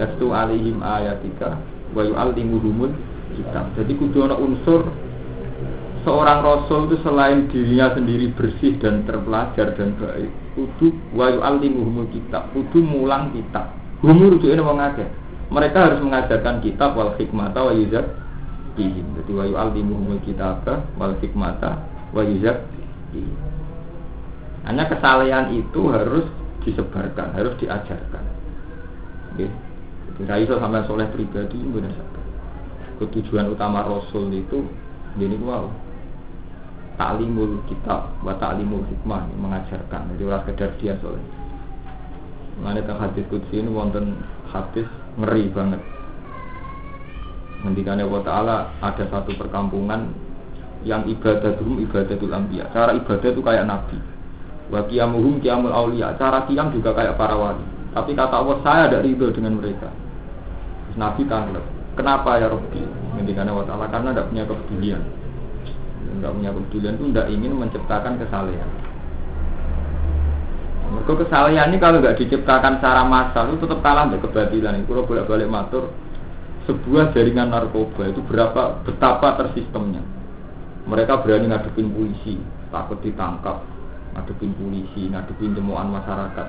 yastu 0.01 0.33
alihim 0.33 0.81
ayatika 0.81 1.57
wa 1.93 2.01
yu'allimuhumul 2.05 2.93
kitab. 3.37 3.69
Jadi 3.77 3.93
kudu 3.97 4.25
ana 4.25 4.35
unsur 4.37 4.89
seorang 6.05 6.39
rasul 6.45 6.87
itu 6.87 6.97
selain 7.01 7.49
dirinya 7.49 7.91
sendiri 7.95 8.31
bersih 8.35 8.77
dan 8.79 9.03
terpelajar 9.03 9.73
dan 9.73 9.95
baik, 9.97 10.31
kudu 10.55 10.95
wa 11.15 11.27
yu'allimuhumul 11.33 12.07
kitab, 12.13 12.51
kudu 12.55 12.79
mulang 12.79 13.33
kitab. 13.33 13.73
Humur 14.05 14.39
itu 14.39 14.47
ini 14.51 14.63
akeh. 14.63 15.09
Mereka 15.49 15.77
harus 15.77 15.99
mengajarkan 15.99 16.61
kitab 16.61 16.93
wal 16.93 17.17
hikmata 17.17 17.59
wa 17.59 17.73
yuzak 17.73 18.05
ihim. 18.77 19.07
Jadi 19.17 19.31
wa 19.33 19.43
yu'allimuhumul 19.49 20.21
kitab 20.23 20.63
wal 20.95 21.17
hikmata 21.19 21.83
wa 22.13 22.21
Hanya 24.67 24.83
kesalahan 24.85 25.51
itu 25.55 25.81
harus 25.89 26.27
disebarkan, 26.61 27.33
harus 27.33 27.57
diajarkan. 27.57 28.23
Oke. 29.33 29.47
Jadi 30.19 30.43
iso 30.43 30.59
sampai 30.59 30.83
soleh 30.85 31.07
pribadi 31.09 31.57
benar. 31.57 31.95
Ketujuan 32.99 33.47
utama 33.47 33.87
Rasul 33.87 34.27
itu 34.35 34.67
ini 35.17 35.39
wow 35.41 35.88
taklimul 36.99 37.63
kitab 37.71 38.11
wa 38.19 38.35
taklimul 38.35 38.83
hikmah 38.83 39.23
mengajarkan 39.39 40.11
jadi 40.13 40.23
orang 40.27 40.43
sekedar 40.43 40.69
dia 40.83 40.93
soleh 40.99 41.23
Mengenai 42.59 42.83
tentang 42.83 42.99
hadis 43.07 43.23
kudsi 43.31 43.63
ini 43.63 43.71
wonten 43.71 44.19
hadis 44.51 44.83
ngeri 45.15 45.47
banget. 45.55 45.79
Ngendikane 47.63 48.03
Allah 48.03 48.23
Ta'ala 48.23 48.57
ada 48.83 49.03
satu 49.07 49.31
perkampungan 49.39 50.11
yang 50.83 51.07
ibadah 51.07 51.55
dulu 51.55 51.79
ibadah 51.79 52.15
itu 52.19 52.27
ambiya. 52.27 52.67
Cara 52.75 52.91
ibadah 52.95 53.29
itu 53.31 53.39
kayak 53.39 53.63
nabi. 53.63 53.95
Wa 54.67 54.83
kiamuhum 54.91 55.39
kiamul 55.39 55.71
aulia. 55.71 56.15
Cara 56.19 56.43
kiam 56.51 56.71
juga 56.75 56.91
kayak 56.91 57.15
para 57.15 57.35
wali. 57.39 57.63
Tapi 57.95 58.11
kata 58.11 58.35
Allah 58.43 58.57
saya 58.59 58.81
ada 58.91 58.99
ridho 58.99 59.31
dengan 59.31 59.55
mereka. 59.55 59.87
Terus 60.87 60.97
Nabi 60.99 61.25
tanglet. 61.31 61.65
Kenapa 61.95 62.37
ya 62.43 62.47
Rabbi? 62.51 62.79
Ngendikane 63.15 63.49
Allah 63.55 63.67
Ta'ala 63.71 63.85
karena 63.87 64.09
tidak 64.11 64.27
punya 64.31 64.43
kepedulian. 64.47 65.01
Tidak 65.99 66.31
punya 66.31 66.51
kepedulian 66.55 66.95
itu 66.95 67.03
tidak 67.11 67.27
ingin 67.31 67.51
menciptakan 67.55 68.13
kesalehan. 68.19 68.69
Mereka 70.89 71.13
kesalahan 71.21 71.69
ini 71.69 71.77
kalau 71.77 72.01
nggak 72.01 72.17
diciptakan 72.17 72.81
secara 72.81 73.05
massal 73.05 73.53
itu 73.53 73.61
tetap 73.61 73.79
kalah 73.85 74.09
dari 74.09 74.23
kebatilan. 74.25 74.81
Kalau 74.89 75.05
bolak 75.05 75.29
balik 75.29 75.49
matur 75.49 75.83
sebuah 76.65 77.13
jaringan 77.13 77.53
narkoba 77.53 78.09
itu 78.09 78.21
berapa 78.25 78.81
betapa 78.85 79.37
tersistemnya. 79.41 80.01
Mereka 80.89 81.21
berani 81.21 81.53
ngadepin 81.53 81.93
polisi, 81.93 82.41
takut 82.73 82.97
ditangkap, 83.05 83.61
ngadepin 84.17 84.53
polisi, 84.57 85.09
ngadepin 85.13 85.53
jemuan 85.53 85.93
masyarakat. 85.93 86.47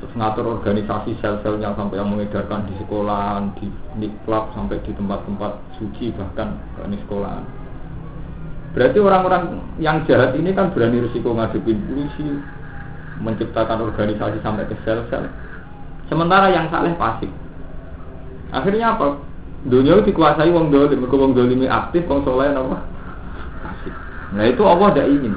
Terus 0.00 0.12
ngatur 0.18 0.58
organisasi 0.58 1.14
sel-selnya 1.20 1.76
sampai 1.78 2.00
yang 2.00 2.10
mengedarkan 2.10 2.66
di 2.66 2.74
sekolahan, 2.80 3.54
di, 3.60 4.08
klub, 4.26 4.50
sampai 4.50 4.82
di 4.82 4.90
tempat-tempat 4.96 5.52
suci 5.78 6.10
bahkan 6.16 6.58
di 6.90 6.98
sekolahan. 7.06 7.61
Berarti 8.72 8.98
orang-orang 9.04 9.60
yang 9.76 10.00
jahat 10.08 10.32
ini 10.32 10.56
kan 10.56 10.72
berani 10.72 11.04
risiko 11.04 11.36
ngadepin 11.36 11.76
polisi, 11.84 12.24
menciptakan 13.20 13.84
organisasi 13.84 14.40
sampai 14.40 14.64
ke 14.64 14.76
sel-sel. 14.88 15.28
Sementara 16.08 16.48
yang 16.48 16.72
saleh 16.72 16.96
pasif. 16.96 17.28
Akhirnya 18.48 18.96
apa? 18.96 19.20
Dunia 19.68 20.00
itu 20.00 20.12
dikuasai 20.12 20.50
wong 20.50 20.72
dolim, 20.72 21.04
mereka 21.04 21.16
wong 21.20 21.32
dolim 21.36 21.68
aktif, 21.68 22.08
wong 22.08 22.24
soleh 22.24 22.48
apa? 22.48 22.80
Pasif. 23.60 23.94
Nah 24.32 24.44
itu 24.48 24.62
Allah 24.64 24.88
tidak 24.92 25.08
ingin. 25.20 25.34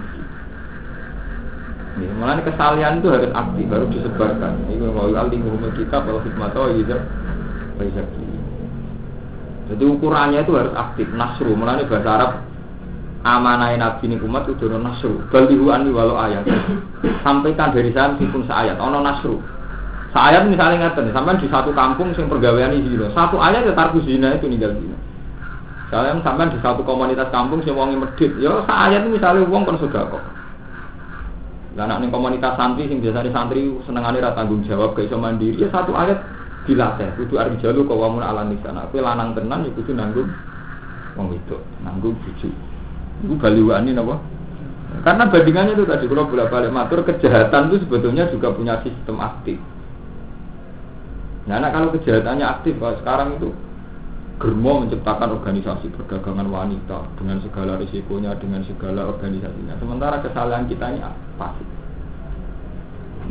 Ya, 1.96 2.12
malah 2.20 2.44
kesalahan 2.44 3.00
itu 3.00 3.08
harus 3.08 3.32
aktif, 3.32 3.66
harus 3.72 3.88
disebarkan. 3.92 4.68
Ini 4.68 4.84
mau 4.92 5.08
alih 5.08 5.40
hukum 5.40 5.72
kita 5.80 6.04
kalau 6.04 6.20
hikmah 6.24 6.52
atau 6.52 6.68
izah, 6.76 7.04
Jadi 9.66 9.84
ukurannya 9.88 10.44
itu 10.44 10.52
harus 10.60 10.76
aktif, 10.76 11.08
nasru. 11.16 11.56
Malah 11.56 11.88
bahasa 11.88 12.10
Arab 12.12 12.32
amanah 13.26 13.74
nabi 13.74 14.06
ini 14.06 14.22
umat 14.22 14.46
itu 14.46 14.70
ono 14.70 14.78
nasru. 14.86 15.18
Balihu 15.34 15.74
ani 15.74 15.90
walau 15.90 16.14
ayat. 16.14 16.46
Sampaikan 17.26 17.74
dari 17.74 17.90
saya 17.90 18.14
meskipun 18.14 18.46
seayat 18.46 18.78
ono 18.78 19.02
nasru. 19.02 19.42
Seayat 20.14 20.46
misalnya 20.46 20.94
ngeten 20.94 21.10
sampai 21.10 21.42
di 21.42 21.50
satu 21.50 21.74
kampung 21.74 22.14
sing 22.14 22.30
pergawean 22.30 22.78
ini 22.78 22.94
gitu 22.94 23.10
satu 23.18 23.42
ayat 23.42 23.66
ya 23.66 23.74
tarku 23.74 24.00
zina 24.06 24.38
itu 24.38 24.46
ninggal 24.46 24.78
zina. 24.78 24.96
Saya 25.90 26.14
sampai 26.22 26.54
di 26.54 26.62
satu 26.62 26.86
komunitas 26.86 27.34
kampung 27.34 27.66
sing 27.66 27.74
wongi 27.74 27.98
medit 27.98 28.30
ya 28.38 28.62
seayat 28.70 29.02
itu 29.02 29.18
misalnya 29.18 29.50
kan 29.50 29.76
sudah 29.82 30.04
kok 30.06 30.24
lah 31.76 32.00
nek 32.00 32.08
komunitas 32.08 32.56
santri 32.56 32.88
sing 32.88 33.04
biasanya 33.04 33.36
santri 33.36 33.68
senengane 33.84 34.24
ra 34.24 34.32
tanggung 34.32 34.64
jawab 34.64 34.96
gak 34.96 35.12
iso 35.12 35.20
mandiri 35.20 35.60
ya 35.60 35.68
satu 35.74 35.92
ayat 35.92 36.24
dilatih. 36.64 37.12
Kudu 37.20 37.36
arjalu 37.36 37.84
kawamun 37.84 38.24
ala 38.24 38.48
nisana 38.48 38.88
kowe 38.94 39.04
lanang 39.04 39.36
tenan 39.36 39.68
ya 39.68 39.72
kudu 39.76 39.92
nanggung 39.92 40.32
wong 41.20 41.36
itu 41.36 41.60
nanggung 41.84 42.16
bujuk 42.24 42.75
itu 43.24 43.36
baliwani 43.40 43.96
apa? 43.96 44.16
Karena 45.04 45.28
bandingannya 45.28 45.74
itu 45.76 45.86
tadi 45.86 46.06
kalau 46.08 46.30
bolak 46.32 46.48
balik 46.50 46.72
matur 46.72 47.04
kejahatan 47.04 47.70
itu 47.72 47.84
sebetulnya 47.84 48.32
juga 48.32 48.56
punya 48.56 48.80
sistem 48.82 49.20
aktif. 49.20 49.60
Nah, 51.46 51.62
nah 51.62 51.70
kalau 51.70 51.94
kejahatannya 51.94 52.46
aktif, 52.46 52.74
kalau 52.82 52.98
sekarang 53.04 53.38
itu 53.38 53.50
Germo 54.36 54.84
menciptakan 54.84 55.32
organisasi 55.40 55.96
perdagangan 55.96 56.52
wanita 56.52 57.08
dengan 57.16 57.40
segala 57.40 57.80
risikonya, 57.80 58.36
dengan 58.36 58.68
segala 58.68 59.08
organisasinya. 59.08 59.80
Sementara 59.80 60.20
kesalahan 60.20 60.68
kita 60.68 60.92
ini 60.92 61.00
pasif. 61.40 61.68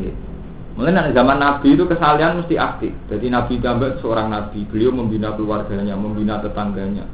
Gitu. 0.01 0.17
Mulai 0.75 1.13
zaman 1.15 1.39
Nabi 1.39 1.77
itu 1.77 1.85
kesalahan 1.87 2.41
mesti 2.41 2.57
aktif. 2.59 2.91
Jadi 3.07 3.31
Nabi 3.31 3.61
tambah 3.61 4.01
seorang 4.01 4.33
Nabi, 4.33 4.67
beliau 4.67 4.91
membina 4.91 5.31
keluarganya, 5.37 5.95
membina 5.95 6.41
tetangganya, 6.43 7.05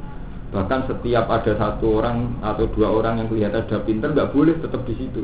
Bahkan 0.51 0.79
setiap 0.91 1.31
ada 1.31 1.55
satu 1.55 2.03
orang 2.03 2.35
atau 2.43 2.67
dua 2.75 2.91
orang 2.91 3.23
yang 3.23 3.27
kelihatan 3.31 3.63
sudah 3.71 3.81
pinter, 3.87 4.11
nggak 4.11 4.35
boleh 4.35 4.55
tetap 4.59 4.83
di 4.83 4.99
situ. 4.99 5.23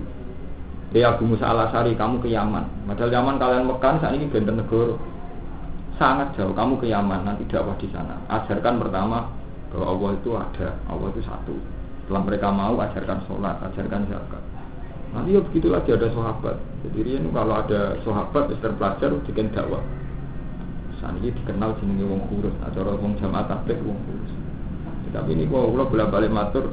Ya 0.95 1.11
Abu 1.11 1.27
Musa 1.27 1.51
al 1.51 1.67
kamu 1.67 2.23
ke 2.23 2.31
Yaman. 2.31 2.87
Padahal 2.87 3.11
Yaman 3.11 3.35
kalian 3.35 3.67
Mekan 3.67 3.99
saat 3.99 4.15
ini 4.15 4.31
Benten 4.31 4.55
Negoro. 4.55 4.95
Sangat 5.99 6.31
jauh, 6.39 6.55
kamu 6.55 6.79
ke 6.79 6.87
Yaman, 6.87 7.27
nanti 7.27 7.43
dakwah 7.51 7.75
di 7.75 7.91
sana. 7.91 8.15
Ajarkan 8.31 8.79
pertama 8.79 9.27
bahwa 9.73 9.85
Allah 9.91 10.09
itu 10.15 10.29
ada, 10.31 10.69
Allah 10.87 11.07
itu 11.11 11.21
satu. 11.27 11.55
Setelah 12.05 12.21
mereka 12.23 12.47
mau, 12.53 12.79
ajarkan 12.79 13.19
sholat, 13.27 13.59
ajarkan 13.67 14.07
zakat. 14.07 14.43
Nanti 15.11 15.35
ya 15.35 15.41
begitu 15.43 15.67
lagi 15.67 15.89
ada 15.91 16.07
sahabat. 16.13 16.55
Jadi 16.87 17.19
ini 17.19 17.27
kalau 17.35 17.55
ada 17.59 17.99
sahabat, 18.07 18.43
terpelajar, 18.63 19.11
bikin 19.27 19.51
dakwah. 19.51 19.83
Saat 21.03 21.19
ini 21.19 21.35
dikenal 21.35 21.75
jenenge 21.83 22.05
wong 22.07 22.21
kurus, 22.31 22.55
acara 22.63 22.95
wong 22.95 23.19
jamaah 23.19 23.43
tabligh 23.49 23.81
wong 23.83 23.99
kurus. 24.07 24.31
Tapi 25.11 25.29
ini 25.33 25.43
kalau 25.47 25.71
Allah 25.73 25.85
bolak 25.87 26.09
balik 26.11 26.31
matur, 26.31 26.65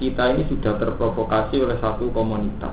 kita 0.00 0.32
ini 0.32 0.48
sudah 0.48 0.80
terprovokasi 0.80 1.60
oleh 1.60 1.76
satu 1.82 2.08
komunitas. 2.14 2.72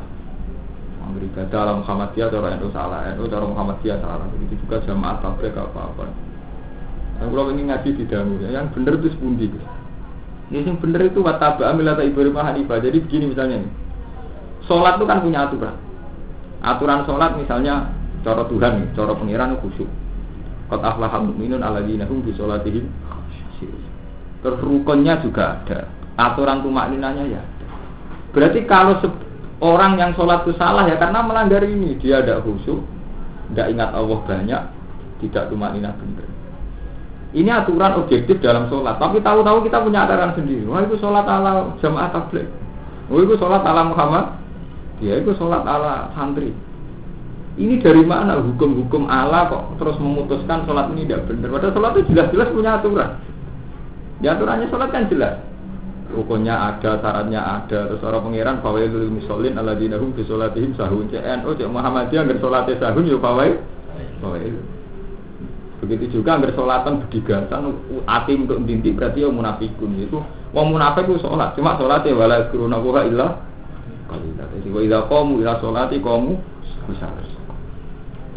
Amerika 1.07 1.48
dalam 1.48 1.84
Muhammadiyah 1.84 2.27
atau 2.27 2.43
NU 2.43 2.67
salah, 2.75 3.07
NU 3.15 3.31
cara 3.31 3.46
Muhammadiyah 3.48 3.98
salah. 4.03 4.27
Begitu 4.27 4.60
juga 4.67 4.84
jamaah 4.84 5.24
tabligh 5.24 5.55
apa-apa. 5.55 6.03
Yang 7.17 7.29
kalau 7.31 7.50
ini 7.55 7.62
ngaji 7.72 7.89
di 7.96 8.03
dalam 8.05 8.27
yang 8.43 8.67
benar 8.75 8.93
itu 9.00 9.10
sepundi. 9.15 9.48
Ini 10.51 10.67
yang 10.67 10.77
benar 10.79 11.01
itu 11.07 11.19
wataba 11.24 11.72
amilata 11.72 12.03
Ibrahim 12.03 12.36
Hanifah. 12.36 12.79
Jadi 12.84 12.98
begini 13.03 13.31
misalnya 13.31 13.63
nih. 13.63 13.72
Sholat 14.67 15.00
itu 15.00 15.05
kan 15.07 15.24
punya 15.24 15.48
aturan. 15.48 15.75
Aturan 16.60 17.00
sholat 17.07 17.31
misalnya 17.39 17.88
cara 18.22 18.43
Tuhan, 18.51 18.91
cara 18.96 19.12
pengiran 19.15 19.55
khusyuk. 19.63 19.88
Qad 20.67 20.84
aflahal 20.84 21.31
mu'minun 21.31 21.63
alladzina 21.63 22.03
hum 22.03 22.19
bi 22.19 22.36
sholatihim 22.36 22.91
Terus 24.46 24.60
rukunnya 24.62 25.20
juga 25.22 25.58
ada. 25.58 25.89
Aturan 26.17 26.65
tumak 26.65 26.89
ninanya 26.89 27.25
ya 27.29 27.44
Berarti 28.34 28.65
kalau 28.70 28.98
orang 29.65 29.98
yang 29.98 30.12
sholat 30.13 30.46
itu 30.46 30.53
salah 30.62 30.86
ya 30.86 31.00
karena 31.00 31.25
melanggar 31.25 31.65
ini. 31.65 31.98
Dia 31.98 32.22
ada 32.22 32.38
khusyuk, 32.44 32.86
tidak 33.53 33.67
ingat 33.74 33.89
Allah 33.98 34.20
banyak, 34.25 34.62
tidak 35.25 35.44
tumak 35.50 35.74
ninah 35.74 35.94
benar. 35.98 36.29
Ini 37.36 37.50
aturan 37.51 37.98
objektif 37.98 38.39
dalam 38.39 38.70
sholat. 38.72 39.01
Tapi 39.01 39.20
tahu-tahu 39.25 39.65
kita 39.67 39.82
punya 39.84 40.06
aturan 40.08 40.32
sendiri. 40.38 40.63
Wah 40.70 40.86
itu 40.86 40.96
sholat 41.01 41.25
ala 41.27 41.75
jamaah 41.84 42.10
tabligh. 42.13 42.48
Wah 43.10 43.20
itu 43.20 43.36
sholat 43.36 43.63
ala 43.65 43.82
Muhammad. 43.89 44.25
Ya 45.01 45.17
itu 45.17 45.34
sholat 45.36 45.65
ala 45.65 46.13
santri. 46.13 46.53
Ini 47.58 47.82
dari 47.82 48.06
mana 48.06 48.38
hukum-hukum 48.38 49.10
Allah 49.10 49.50
kok 49.50 49.82
terus 49.82 49.98
memutuskan 49.98 50.62
sholat 50.70 50.94
ini 50.94 51.10
tidak 51.10 51.25
benar? 51.25 51.58
Padahal 51.58 51.74
sholat 51.74 51.91
itu 51.98 52.13
jelas-jelas 52.13 52.50
punya 52.53 52.72
aturan. 52.77 53.10
Di 54.17 54.25
aturannya 54.25 54.65
sholat 54.69 54.89
kan 54.89 55.05
jelas. 55.09 55.38
Rukunnya 56.07 56.55
ada, 56.55 56.97
syaratnya 57.03 57.41
ada. 57.43 57.79
Terus 57.91 58.01
orang 58.01 58.31
pangeran 58.31 58.57
fawailul 58.63 59.12
misolin 59.12 59.59
ala 59.59 59.75
dinahum 59.75 60.15
fi 60.15 60.24
sholatihim 60.25 60.74
sahun. 60.74 61.12
CNO, 61.12 61.53
cek 61.53 61.67
Muhammadiyah 61.67 62.21
nggak 62.25 62.39
sholatnya 62.41 62.79
sahun 62.79 63.03
yuk 63.05 63.21
fawail. 63.21 63.59
Fawail. 64.24 64.55
Begitu 65.77 66.19
juga 66.19 66.41
nggak 66.41 66.57
sholatan 66.57 67.05
bedigasan 67.05 67.69
ati 68.09 68.33
untuk 68.33 68.57
dinti 68.65 68.89
berarti 68.95 69.21
yang 69.21 69.38
munafikun 69.38 69.93
itu. 70.01 70.17
Wong 70.55 70.74
munafik 70.74 71.05
itu 71.05 71.21
sholat, 71.21 71.53
cuma 71.53 71.77
sholatnya 71.77 72.17
wala 72.17 72.50
kuruna 72.50 72.79
buha 72.79 73.03
illah 73.05 73.31
Jadi 74.07 74.71
wa 74.71 74.79
idza 74.79 75.03
qamu 75.12 75.43
ila 75.43 75.59
sholati 75.59 76.00
qamu 76.00 76.39
kusala. 76.88 77.37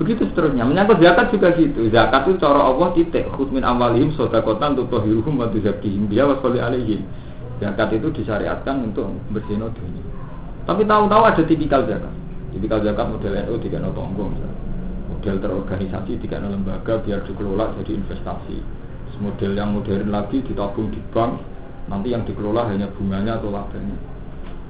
Begitu 0.01 0.25
seterusnya. 0.33 0.65
Menyangkut 0.65 0.97
zakat 1.05 1.29
juga 1.29 1.53
gitu. 1.61 1.93
Zakat 1.93 2.25
itu 2.25 2.41
cara 2.41 2.73
Allah 2.73 2.89
titik 2.97 3.29
khudz 3.37 3.53
min 3.53 3.61
amwalihim 3.61 4.17
shadaqatan 4.17 4.73
tutahhiruhum 4.81 5.37
wa 5.37 5.53
tuzakkihim 5.53 6.09
biha 6.09 6.25
wa 6.25 6.41
sholli. 6.41 7.05
Zakat 7.61 7.93
itu 7.93 8.09
disyariatkan 8.09 8.81
untuk 8.89 9.13
bersihin 9.29 9.61
dunia. 9.61 10.05
Tapi 10.65 10.89
tahu-tahu 10.89 11.23
ada 11.29 11.43
tipikal 11.45 11.85
zakat. 11.85 12.15
Tipikal 12.57 12.81
zakat 12.81 13.13
model 13.13 13.45
NU 13.45 13.61
tiga 13.61 13.79
tonggo 13.93 14.25
misalnya. 14.33 14.57
Model 15.13 15.37
terorganisasi 15.37 16.13
tiga 16.25 16.41
lembaga 16.41 16.97
biar 17.05 17.21
dikelola 17.29 17.77
jadi 17.85 18.01
investasi. 18.01 18.81
Model 19.21 19.53
yang 19.53 19.77
modern 19.77 20.09
lagi 20.09 20.41
ditabung 20.41 20.89
di 20.89 20.97
bank, 21.13 21.45
nanti 21.93 22.17
yang 22.17 22.25
dikelola 22.25 22.73
hanya 22.73 22.89
bunganya 22.89 23.37
atau 23.37 23.53
labanya. 23.53 24.10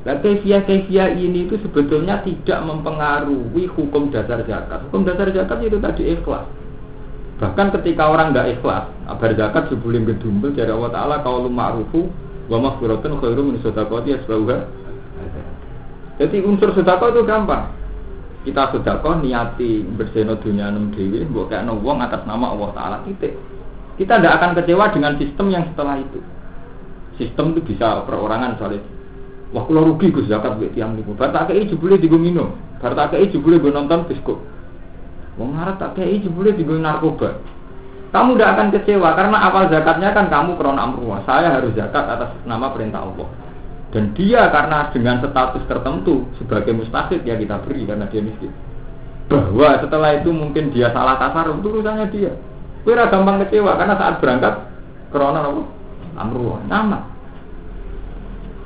Nah, 0.01 0.17
kefiah-kefiah 0.17 1.13
ini 1.13 1.45
itu 1.45 1.61
sebetulnya 1.61 2.25
tidak 2.25 2.65
mempengaruhi 2.65 3.69
hukum 3.69 4.09
dasar 4.09 4.41
zakat. 4.49 4.89
Hukum 4.89 5.05
dasar 5.05 5.29
zakat 5.29 5.61
itu 5.61 5.77
tadi 5.77 6.09
ikhlas. 6.17 6.49
Bahkan 7.37 7.69
ketika 7.81 8.09
orang 8.09 8.33
tidak 8.33 8.57
ikhlas, 8.57 8.89
abar 9.05 9.33
zakat 9.37 9.69
sebelum 9.69 10.09
gedumbel 10.09 10.57
dari 10.57 10.73
Allah 10.73 10.93
Ta'ala 10.93 11.17
kalau 11.21 11.53
ma'rufu 11.53 12.09
wa 12.49 12.59
maghfiratun 12.65 13.21
khairum 13.21 13.53
min 13.53 13.57
sedekati 13.61 14.17
asbauha. 14.17 14.59
Jadi 16.17 16.37
unsur 16.49 16.73
sedekah 16.73 17.09
itu 17.13 17.21
gampang. 17.25 17.65
Kita 18.45 18.73
sedekah 18.73 19.21
niati 19.21 19.85
berseno 19.85 20.37
dunia 20.41 20.73
enam 20.73 20.97
dewi, 20.97 21.29
mbok 21.29 21.53
kayak 21.53 21.69
atas 22.09 22.25
nama 22.25 22.57
Allah 22.57 22.71
Ta'ala 22.73 22.97
titik. 23.05 23.37
Kita 24.01 24.17
tidak 24.17 24.33
akan 24.41 24.51
kecewa 24.57 24.85
dengan 24.97 25.13
sistem 25.21 25.47
yang 25.53 25.65
setelah 25.69 26.01
itu. 26.01 26.21
Sistem 27.21 27.53
itu 27.53 27.77
bisa 27.77 28.01
perorangan 28.09 28.57
soalnya. 28.57 29.00
Wah 29.51 29.67
kalau 29.67 29.83
rugi 29.95 30.15
gus 30.15 30.31
zakat 30.31 30.63
buat 30.63 30.71
tiang 30.79 30.95
niku. 30.95 31.19
Bar 31.19 31.35
tak 31.35 31.51
kei 31.51 31.67
jebule 31.67 31.99
digo 31.99 32.15
minum. 32.15 32.55
Bar 32.79 32.95
tak 32.95 33.19
kei 33.19 33.27
jebule 33.27 33.59
gue 33.59 33.75
nonton 33.75 34.07
biskop. 34.07 34.39
Wong 35.35 35.59
ngarep 35.59 35.77
tak 35.83 35.99
kei 35.99 36.23
jebule 36.23 36.55
digo 36.55 36.79
narkoba. 36.79 37.35
Kamu 38.11 38.35
tidak 38.35 38.51
akan 38.59 38.67
kecewa 38.75 39.09
karena 39.15 39.39
awal 39.39 39.71
zakatnya 39.71 40.11
kan 40.15 40.31
kamu 40.31 40.55
krona 40.55 40.87
amruah. 40.87 41.23
Saya 41.27 41.51
harus 41.51 41.75
zakat 41.75 42.07
atas 42.07 42.31
nama 42.47 42.71
perintah 42.71 43.03
Allah. 43.03 43.27
Dan 43.91 44.15
dia 44.15 44.47
karena 44.55 44.87
dengan 44.95 45.19
status 45.19 45.67
tertentu 45.67 46.31
sebagai 46.39 46.71
mustahid 46.71 47.27
ya 47.27 47.35
kita 47.35 47.59
beri 47.67 47.91
karena 47.91 48.07
dia 48.07 48.23
miskin. 48.23 48.55
Bahwa 49.27 49.83
setelah 49.83 50.15
itu 50.15 50.31
mungkin 50.31 50.71
dia 50.71 50.95
salah 50.95 51.19
kasar 51.19 51.51
itu 51.51 51.67
urusannya 51.67 52.07
dia. 52.15 52.35
Kira 52.87 53.11
gampang 53.11 53.43
kecewa 53.47 53.75
karena 53.75 53.99
saat 53.99 54.23
berangkat 54.23 54.55
corona 55.11 55.43
apa? 55.43 55.63
Amruh, 56.23 56.63
nama. 56.71 57.10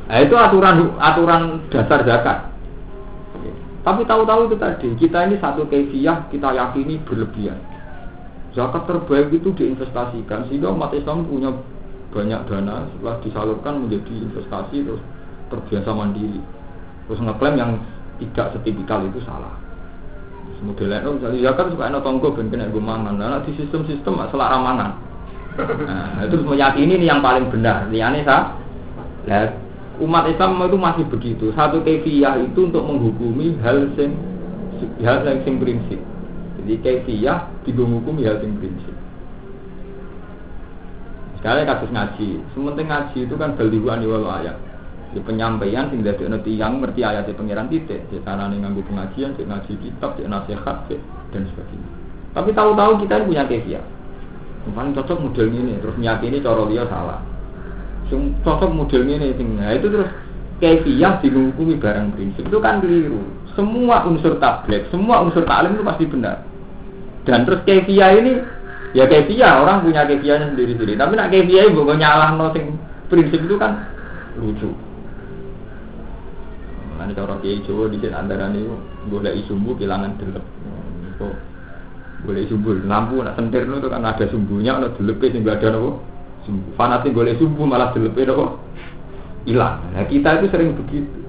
Nah, 0.05 0.19
itu 0.21 0.35
aturan 0.37 0.97
aturan 1.01 1.43
dasar 1.73 2.05
zakat. 2.05 2.39
Tapi 3.85 4.01
tahu-tahu 4.09 4.49
itu 4.49 4.57
tadi, 4.57 4.89
kita 4.97 5.29
ini 5.29 5.37
satu 5.37 5.69
kefiah 5.69 6.25
kita 6.33 6.49
yakini 6.57 7.01
berlebihan. 7.05 7.61
Zakat 8.57 8.89
terbaik 8.89 9.29
itu 9.35 9.53
diinvestasikan 9.53 10.49
sehingga 10.49 10.73
umat 10.73 10.97
Islam 10.97 11.29
punya 11.29 11.53
banyak 12.15 12.41
dana 12.49 12.87
setelah 12.95 13.17
disalurkan 13.21 13.85
menjadi 13.85 14.15
investasi 14.25 14.89
terus 14.89 15.03
terbiasa 15.53 15.91
mandiri. 15.93 16.41
Terus 17.11 17.21
ngeklaim 17.21 17.61
yang 17.61 17.71
tidak 18.23 18.57
setipikal 18.57 19.05
itu 19.05 19.21
salah 19.27 19.65
modelnya 20.65 21.05
itu 21.05 21.11
misalnya 21.21 21.39
ya 21.39 21.51
kan 21.53 21.67
suka 21.69 21.85
enak 21.93 22.01
tonggo 22.01 22.29
ben 22.33 22.49
kena 22.49 22.73
gue 22.73 22.81
mangan 22.81 23.15
nah 23.21 23.41
di 23.45 23.53
sistem-sistem 23.59 24.17
selak 24.33 24.49
ramangan 24.49 24.91
nah 25.89 26.25
itu 26.25 26.37
meyakini 26.41 26.99
ini 26.99 27.07
yang 27.07 27.21
paling 27.21 27.53
benar 27.53 27.87
liane 27.93 28.25
sah 28.25 28.57
lah 29.29 29.64
umat 30.03 30.27
Islam 30.27 30.59
itu 30.67 30.79
masih 30.79 31.05
begitu. 31.07 31.55
Satu 31.55 31.79
kefiah 31.87 32.35
itu 32.41 32.67
untuk 32.67 32.83
menghukumi 32.83 33.55
hal 33.63 33.87
sing 33.95 34.19
hal 35.07 35.23
sing 35.47 35.63
prinsip. 35.63 36.01
Jadi 36.59 36.75
kefiah 36.83 37.47
menghukumi 37.67 38.27
hal 38.27 38.43
sing 38.43 38.59
prinsip. 38.59 38.95
Sekarang 41.39 41.69
kasus 41.69 41.91
ngaji. 41.93 42.29
Sementing 42.57 42.89
ngaji 42.89 43.19
itu 43.29 43.35
kan 43.37 43.55
beliau 43.55 43.93
aniwalu 43.95 44.29
ayat. 44.33 44.57
Di 45.15 45.23
penyampaian 45.23 45.93
sing 45.93 46.03
dadi 46.03 46.27
ana 46.27 46.41
tiyang 46.43 46.83
ngerti 46.83 47.01
ayat 47.05 47.31
pengiran 47.31 47.71
titik. 47.71 48.03
Di 48.11 48.19
carane 48.25 48.59
nganggo 48.59 48.83
pengajian 48.89 49.37
di 49.39 49.47
ngaji 49.47 49.73
kitab 49.79 50.19
di 50.19 50.27
nasihat 50.27 50.89
dan 51.31 51.43
sebagainya. 51.53 51.91
Tapi 52.35 52.51
tahu-tahu 52.51 53.05
kita 53.07 53.23
punya 53.23 53.47
kefiah 53.47 53.85
paling 54.65 54.97
cocok 54.97 55.19
model 55.21 55.49
ini. 55.53 55.77
Terus 55.79 55.95
meyakini 56.01 56.41
cara 56.41 56.65
dia 56.67 56.89
salah 56.89 57.34
sing 58.15 58.39
cocok 58.47 58.71
model 58.71 59.03
ini 59.03 59.35
sing 59.35 59.59
nah 59.59 59.75
itu 59.75 59.91
terus 59.91 60.07
kefiah 60.63 61.19
dihukumi 61.19 61.75
barang 61.83 62.15
prinsip. 62.15 62.47
Itu 62.47 62.63
kan 62.63 62.79
keliru. 62.79 63.19
Semua 63.59 64.07
unsur 64.07 64.39
tablet 64.39 64.87
semua 64.91 65.23
unsur 65.27 65.43
taklim 65.43 65.75
itu 65.75 65.85
pasti 65.87 66.05
benar. 66.07 66.47
Dan 67.27 67.43
terus 67.43 67.67
kefiah 67.67 68.15
ini 68.15 68.39
ya 68.95 69.11
kefiah 69.11 69.67
orang 69.67 69.83
punya 69.83 70.07
kefiahnya 70.07 70.55
sendiri-sendiri. 70.55 70.95
Tapi 70.95 71.13
nak 71.19 71.31
kefiah 71.35 71.65
itu 71.67 71.83
nyalah 71.83 72.31
no 72.39 72.55
sing 72.55 72.79
prinsip 73.11 73.43
itu 73.43 73.59
kan 73.59 73.83
lucu. 74.39 74.71
Nanti 76.95 77.13
cara 77.19 77.35
kiai 77.43 77.59
Jawa 77.67 77.91
di 77.91 77.99
sini 77.99 78.15
antara 78.15 78.47
nih 78.55 78.63
boleh 79.11 79.35
sumbu 79.51 79.75
kehilangan 79.75 80.15
delep. 80.15 80.47
Boleh 82.25 82.47
sumbu 82.47 82.79
lampu 82.87 83.21
nak 83.21 83.35
sentir 83.35 83.67
itu 83.67 83.89
kan 83.91 84.07
ada 84.07 84.25
sumbunya 84.31 84.79
ada 84.79 84.95
delepnya 84.95 85.35
sehingga 85.35 85.59
ada 85.59 85.69
nopo. 85.75 86.14
Sumbu 86.45 86.69
fanatik 86.77 87.17
boleh 87.17 87.35
sumbu 87.41 87.65
malah 87.65 87.93
delepnya 87.97 88.33
nopo 88.33 88.61
hilang. 89.49 89.81
Nah 89.93 90.05
kita 90.09 90.41
itu 90.41 90.47
sering 90.53 90.77
begitu. 90.77 91.21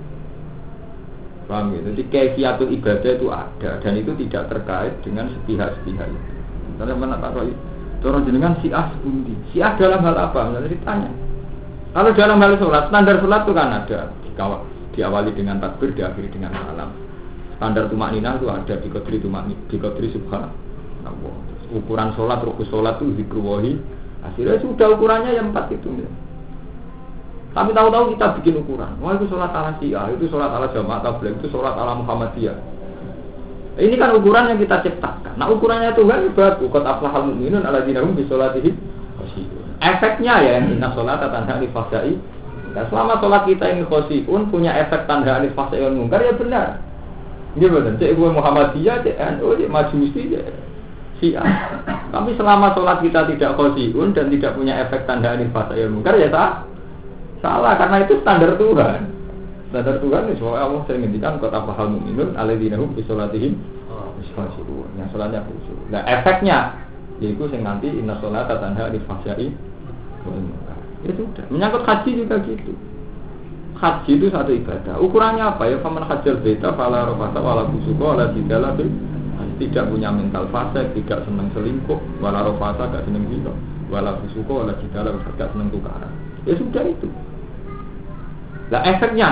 Paham 1.45 1.77
ya? 1.77 1.79
Jadi 1.87 2.01
kefiatul 2.09 2.73
ibadah 2.73 3.11
itu 3.15 3.27
ada 3.29 3.71
dan 3.79 3.93
itu 3.95 4.11
tidak 4.25 4.49
terkait 4.49 4.93
dengan 5.05 5.29
sepihak-sepihak 5.29 6.07
itu. 6.09 6.31
Misalnya 6.73 6.95
mana 6.97 7.15
tak 7.21 7.37
tahu 7.37 7.53
Cara 8.05 8.21
jenengan 8.21 8.53
si 8.61 8.69
ah 8.69 8.91
sepundi. 8.93 9.33
Si 9.49 9.57
ah 9.65 9.73
dalam 9.79 10.05
hal 10.05 10.13
apa? 10.13 10.53
Misalnya 10.53 10.69
ditanya. 10.69 11.09
Kalau 11.95 12.11
dalam 12.11 12.37
hal 12.43 12.53
sholat, 12.59 12.83
standar 12.91 13.17
sholat 13.23 13.41
itu 13.47 13.53
kan 13.55 13.69
ada 13.71 13.99
di 14.21 14.29
kawal 14.35 14.61
diawali 14.93 15.31
dengan 15.31 15.57
takbir, 15.63 15.95
diakhiri 15.95 16.29
dengan 16.29 16.53
salam. 16.53 16.91
Standar 17.55 17.87
tumak 17.87 18.11
nina 18.11 18.35
itu 18.35 18.51
ada 18.51 18.75
di 18.77 18.87
kodri 18.91 19.17
tumak 19.23 19.47
di 19.47 19.77
kodri 19.79 20.11
subhanallah. 20.11 21.35
Ukuran 21.71 22.13
sholat, 22.13 22.43
ruku 22.45 22.67
sholat 22.67 22.99
itu 22.99 23.25
zikruwahi. 23.25 23.79
Akhirnya 24.25 24.57
sudah 24.61 24.87
ukurannya 24.97 25.31
yang 25.37 25.53
empat 25.53 25.69
itu. 25.73 25.89
Tapi 27.55 27.71
tahu-tahu 27.71 28.17
kita 28.17 28.25
bikin 28.41 28.59
ukuran. 28.59 28.99
Wah 28.99 29.15
itu 29.15 29.31
sholat 29.31 29.55
ala 29.55 29.79
syiah, 29.79 30.11
itu 30.11 30.27
sholat 30.27 30.51
ala 30.51 30.67
jamaah 30.75 30.99
tabligh, 30.99 31.39
itu 31.39 31.47
sholat 31.47 31.77
ala 31.77 31.95
Muhammadiyah. 32.03 32.57
Ini 33.79 33.95
kan 33.95 34.11
ukuran 34.15 34.51
yang 34.51 34.59
kita 34.59 34.83
ciptakan. 34.83 35.39
Nah 35.39 35.47
ukurannya 35.47 35.95
Tuhan 35.95 36.35
bagus. 36.35 36.67
Kot 36.67 36.83
aflahal 36.83 37.31
mu'minun 37.31 37.63
ala 37.63 37.83
dinahum 37.87 38.11
bisolatihim. 38.15 38.75
Efeknya 39.79 40.35
ya, 40.43 40.51
inna 40.63 40.91
sholat 40.95 41.23
tanha 41.23 41.59
li 41.59 41.67
fasai 41.71 42.15
Nah, 42.75 42.83
selama 42.91 43.23
sholat 43.23 43.47
kita 43.47 43.71
ini 43.71 43.87
khosiun 43.87 44.51
punya 44.51 44.75
efek 44.75 45.07
tanda 45.07 45.39
alif 45.39 45.55
yang 45.55 45.95
mungkar 45.95 46.19
ya 46.19 46.35
benar. 46.35 46.83
Ini 47.55 47.71
benar. 47.71 47.95
Cek 47.95 48.19
gue 48.19 48.29
Muhammadiyah, 48.35 48.99
cek 48.99 49.15
NU, 49.39 49.55
cek 49.55 49.71
Majusi, 49.71 50.21
cek 50.27 50.43
Syiah. 51.19 51.47
Tapi 52.11 52.31
selama 52.35 52.75
sholat 52.75 52.99
kita 53.03 53.27
tidak 53.31 53.55
khosiun 53.55 54.11
dan 54.15 54.27
tidak 54.31 54.55
punya 54.55 54.83
efek 54.83 55.07
tanda 55.07 55.35
alif 55.35 55.51
yang 55.75 55.95
mungkar 55.95 56.15
ya 56.19 56.27
tak 56.31 56.67
salah 57.39 57.75
karena 57.79 58.03
itu 58.03 58.19
standar 58.23 58.55
Tuhan. 58.59 58.99
Standar 59.71 59.95
Tuhan 59.99 60.21
itu 60.31 60.35
soal 60.43 60.59
Allah 60.59 60.81
sering 60.87 61.07
ngendikan 61.07 61.39
kota 61.39 61.59
pahal 61.63 61.91
mu'minun 61.91 62.35
aladzinahum 62.35 62.95
bi 62.95 63.03
sholatihim 63.07 63.59
Yang 64.95 65.07
sholatnya 65.11 65.43
khusyuk. 65.43 65.79
Nah 65.91 66.03
efeknya 66.07 66.79
yaitu 67.23 67.47
yang 67.51 67.63
nanti 67.63 67.87
inna 67.87 68.19
sholat 68.19 68.47
tanda 68.47 68.91
alif 68.91 69.03
fasai 69.07 69.51
Ya 71.05 71.13
sudah. 71.13 71.45
Menyangkut 71.53 71.85
haji 71.85 72.09
juga 72.17 72.41
gitu. 72.41 72.73
Haji 73.77 74.11
itu 74.17 74.25
satu 74.33 74.49
ibadah. 74.49 74.97
Ukurannya 74.97 75.53
apa 75.53 75.69
ya? 75.69 75.77
Faman 75.85 76.01
hajar 76.01 76.41
beta, 76.41 76.73
fala 76.73 77.05
rofata, 77.05 77.37
wala 77.45 77.69
busuko, 77.69 78.17
wala 78.17 78.33
tidala, 78.33 78.73
tidak 79.57 79.87
punya 79.89 80.09
mental 80.11 80.47
fase, 80.51 80.87
tidak 80.95 81.23
senang 81.25 81.49
selingkuh, 81.55 81.99
wala 82.19 82.45
rofata, 82.45 82.91
gak 82.91 83.03
senang 83.07 83.25
zina, 83.31 83.53
wala 83.87 84.17
busuko, 84.19 84.63
wala 84.63 84.73
tidala, 84.79 85.15
gak 85.35 85.49
senang 85.55 85.69
tukaran. 85.71 86.11
Ya 86.43 86.53
sudah 86.59 86.83
itu. 86.85 87.09
Nah 88.69 88.81
efeknya, 88.85 89.29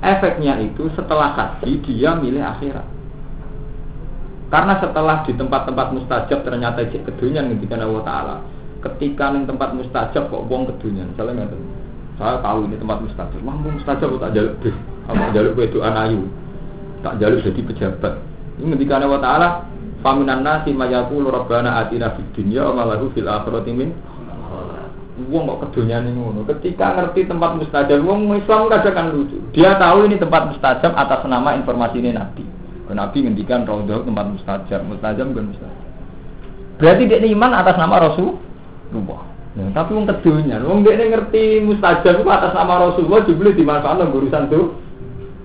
efeknya 0.00 0.60
itu 0.62 0.88
setelah 0.94 1.34
haji 1.34 1.80
dia 1.84 2.16
milih 2.16 2.44
akhirat. 2.44 2.86
Karena 4.52 4.78
setelah 4.78 5.26
di 5.26 5.32
tempat-tempat 5.34 5.90
mustajab 5.96 6.46
ternyata 6.46 6.86
cek 6.86 7.08
kedunya 7.10 7.42
ngendikan 7.42 7.82
Allah 7.82 8.02
Ta'ala 8.06 8.36
ketika 8.84 9.32
nih 9.32 9.48
tempat 9.48 9.72
mustajab 9.72 10.28
kok 10.28 10.44
buang 10.44 10.68
ke 10.68 10.74
dunia 10.84 11.08
misalnya 11.08 11.48
nggak 11.48 11.60
saya 12.20 12.38
tahu 12.44 12.68
ini 12.68 12.76
tempat 12.76 12.98
mustajab 13.00 13.40
mampu 13.40 13.72
mustajab 13.72 14.08
tak 14.20 14.32
jaluk 14.36 14.54
deh 14.60 14.76
apa 15.08 15.24
jaluk 15.32 15.58
itu 15.58 15.80
anayu 15.80 16.22
tak 17.00 17.16
jaluk 17.18 17.40
jadi 17.40 17.60
pejabat 17.64 18.14
ini 18.60 18.74
ketika 18.78 19.02
Allah 19.02 19.22
Taala 19.22 19.48
faminan 20.04 20.44
nasi 20.44 20.70
mayakul 20.70 21.26
rabbana 21.26 21.82
atina 21.82 22.14
fid 22.14 22.28
dunya 22.36 22.62
wa 22.70 22.84
malahu 22.84 23.10
fil 23.14 23.26
akhirati 23.26 23.72
min 23.74 23.90
Wong 25.14 25.46
kok 25.46 25.70
kedonyane 25.70 26.10
ngono. 26.10 26.42
Ketika 26.42 26.98
ngerti 26.98 27.30
tempat 27.30 27.54
mustajab, 27.54 28.02
wong 28.02 28.34
Islam 28.34 28.66
kadang 28.66 29.14
lucu. 29.14 29.38
Dia 29.54 29.78
tahu 29.78 30.10
ini 30.10 30.18
tempat 30.18 30.50
mustajab 30.50 30.90
atas 30.90 31.22
nama 31.30 31.54
informasi 31.54 32.02
ini 32.02 32.10
Nabi. 32.10 32.42
Nabi 32.90 33.22
ngendikan 33.22 33.62
raudhah 33.62 34.02
tempat 34.02 34.26
mustajab, 34.34 34.82
mustajab 34.82 35.30
bukan 35.30 35.54
mustajab. 35.54 35.82
Berarti 36.82 37.02
dia 37.06 37.22
iman 37.30 37.52
atas 37.54 37.78
nama 37.78 38.10
Rasulullah. 38.10 39.22
Nah, 39.54 39.70
tapi 39.70 39.94
wong 39.94 40.10
kedunya, 40.10 40.58
wong 40.66 40.82
dia 40.82 40.98
ngerti 40.98 41.62
mustajab 41.62 42.18
itu 42.18 42.26
atas 42.26 42.50
nama 42.50 42.90
Rasulullah 42.90 43.22
juga 43.22 43.54
dimanfaatkan 43.54 44.10
urusan 44.10 44.50
tuh. 44.50 44.74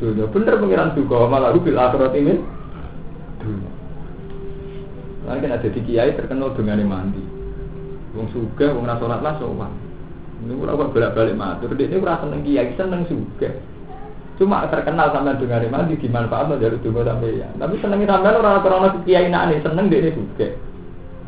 Dunia 0.01 0.25
bener 0.33 0.57
pengiran 0.57 0.97
juga 0.97 1.29
malah 1.29 1.53
bil 1.53 1.77
akhirat 1.77 2.17
ini. 2.17 2.41
Dunia. 3.39 3.71
Lagi 5.27 5.43
kan 5.43 5.55
ada 5.55 5.67
di 5.67 5.81
kiai 5.83 6.15
terkenal 6.15 6.55
dengan 6.55 6.79
mandi. 6.87 7.23
Wong 8.15 8.27
suga, 8.33 8.73
wong 8.73 8.87
rasolat 8.87 9.21
lah 9.21 9.35
sowan. 9.37 9.71
Ini 10.39 10.55
ora 10.55 10.79
kok 10.79 10.95
bolak-balik 10.95 11.35
matur. 11.35 11.75
Dia 11.75 11.91
ini 11.91 11.99
ora 11.99 12.19
seneng 12.23 12.41
kiai, 12.43 12.73
seneng 12.79 13.03
suga. 13.07 13.49
Cuma 14.39 14.63
terkenal 14.71 15.11
sampai 15.11 15.35
dengar 15.35 15.67
mandi 15.67 15.99
dimanfaatkan 15.99 16.63
dari 16.63 16.79
juga 16.79 17.11
sampai 17.11 17.43
ya. 17.43 17.47
Tapi 17.59 17.75
senengnya 17.83 18.15
sampai 18.15 18.39
orang 18.39 18.63
orang 18.63 19.03
kiai 19.03 19.27
nane 19.27 19.59
seneng 19.59 19.91
dia 19.91 20.11
suga. 20.15 20.47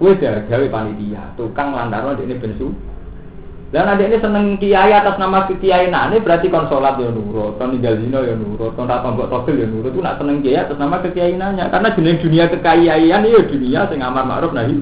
Kue 0.02 0.18
gawe 0.18 0.66
panitia, 0.74 1.38
tukang 1.38 1.78
lantaran 1.78 2.18
ini 2.26 2.34
bensu. 2.34 2.74
Dan 3.72 3.88
ada 3.88 4.04
ini 4.04 4.20
seneng 4.20 4.60
kiai 4.60 4.92
atas 4.92 5.16
nama 5.16 5.48
kiai 5.48 5.88
nane 5.88 6.20
berarti 6.20 6.52
konsolat 6.52 7.00
ya 7.00 7.08
nurut, 7.08 7.56
kon 7.56 7.72
tinggal 7.72 7.96
zina 8.04 8.20
ya 8.20 8.36
nurut, 8.36 8.76
kon 8.76 8.84
tak 8.84 9.00
tombok 9.00 9.32
togel 9.32 9.64
ya 9.64 9.68
nurut. 9.68 9.96
Itu 9.96 10.04
nak 10.04 10.20
seneng 10.20 10.44
kiai 10.44 10.60
atas 10.60 10.76
nama 10.76 11.00
kiai 11.00 11.40
nanya, 11.40 11.72
karena 11.72 11.96
jenis 11.96 12.20
dunia 12.20 12.52
kekayaan 12.52 13.24
ya 13.24 13.42
dunia 13.48 13.88
sing 13.88 14.04
amar 14.04 14.28
ma'ruf 14.28 14.52
nahi. 14.52 14.76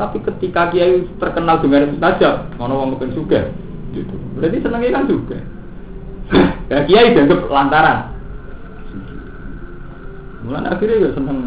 Tapi 0.00 0.24
ketika 0.24 0.72
kiai 0.72 1.04
terkenal 1.20 1.60
dengan 1.60 1.92
mustajab, 1.92 2.48
ngono 2.56 2.72
wong 2.80 2.88
mungkin 2.96 3.12
juga, 3.12 3.44
gitu. 3.92 4.16
Berarti 4.40 4.64
senengnya 4.64 4.96
kan 4.96 5.04
juga. 5.04 5.38
Ya 6.72 6.88
kiai 6.88 7.12
dianggap 7.12 7.44
lantaran. 7.52 7.98
Mulai 10.48 10.64
akhirnya 10.64 10.96
ya 10.96 11.10
seneng 11.12 11.38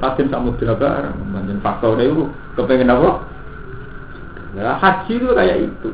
Raden 0.00 0.32
Samudra 0.32 0.74
bareng, 0.80 1.14
manjen 1.28 1.60
faktor 1.60 2.00
itu 2.00 2.24
kepengen 2.56 2.88
apa? 2.88 3.30
Nah, 4.52 4.76
haji 4.76 5.12
itu 5.16 5.28
kayak 5.32 5.58
itu. 5.64 5.90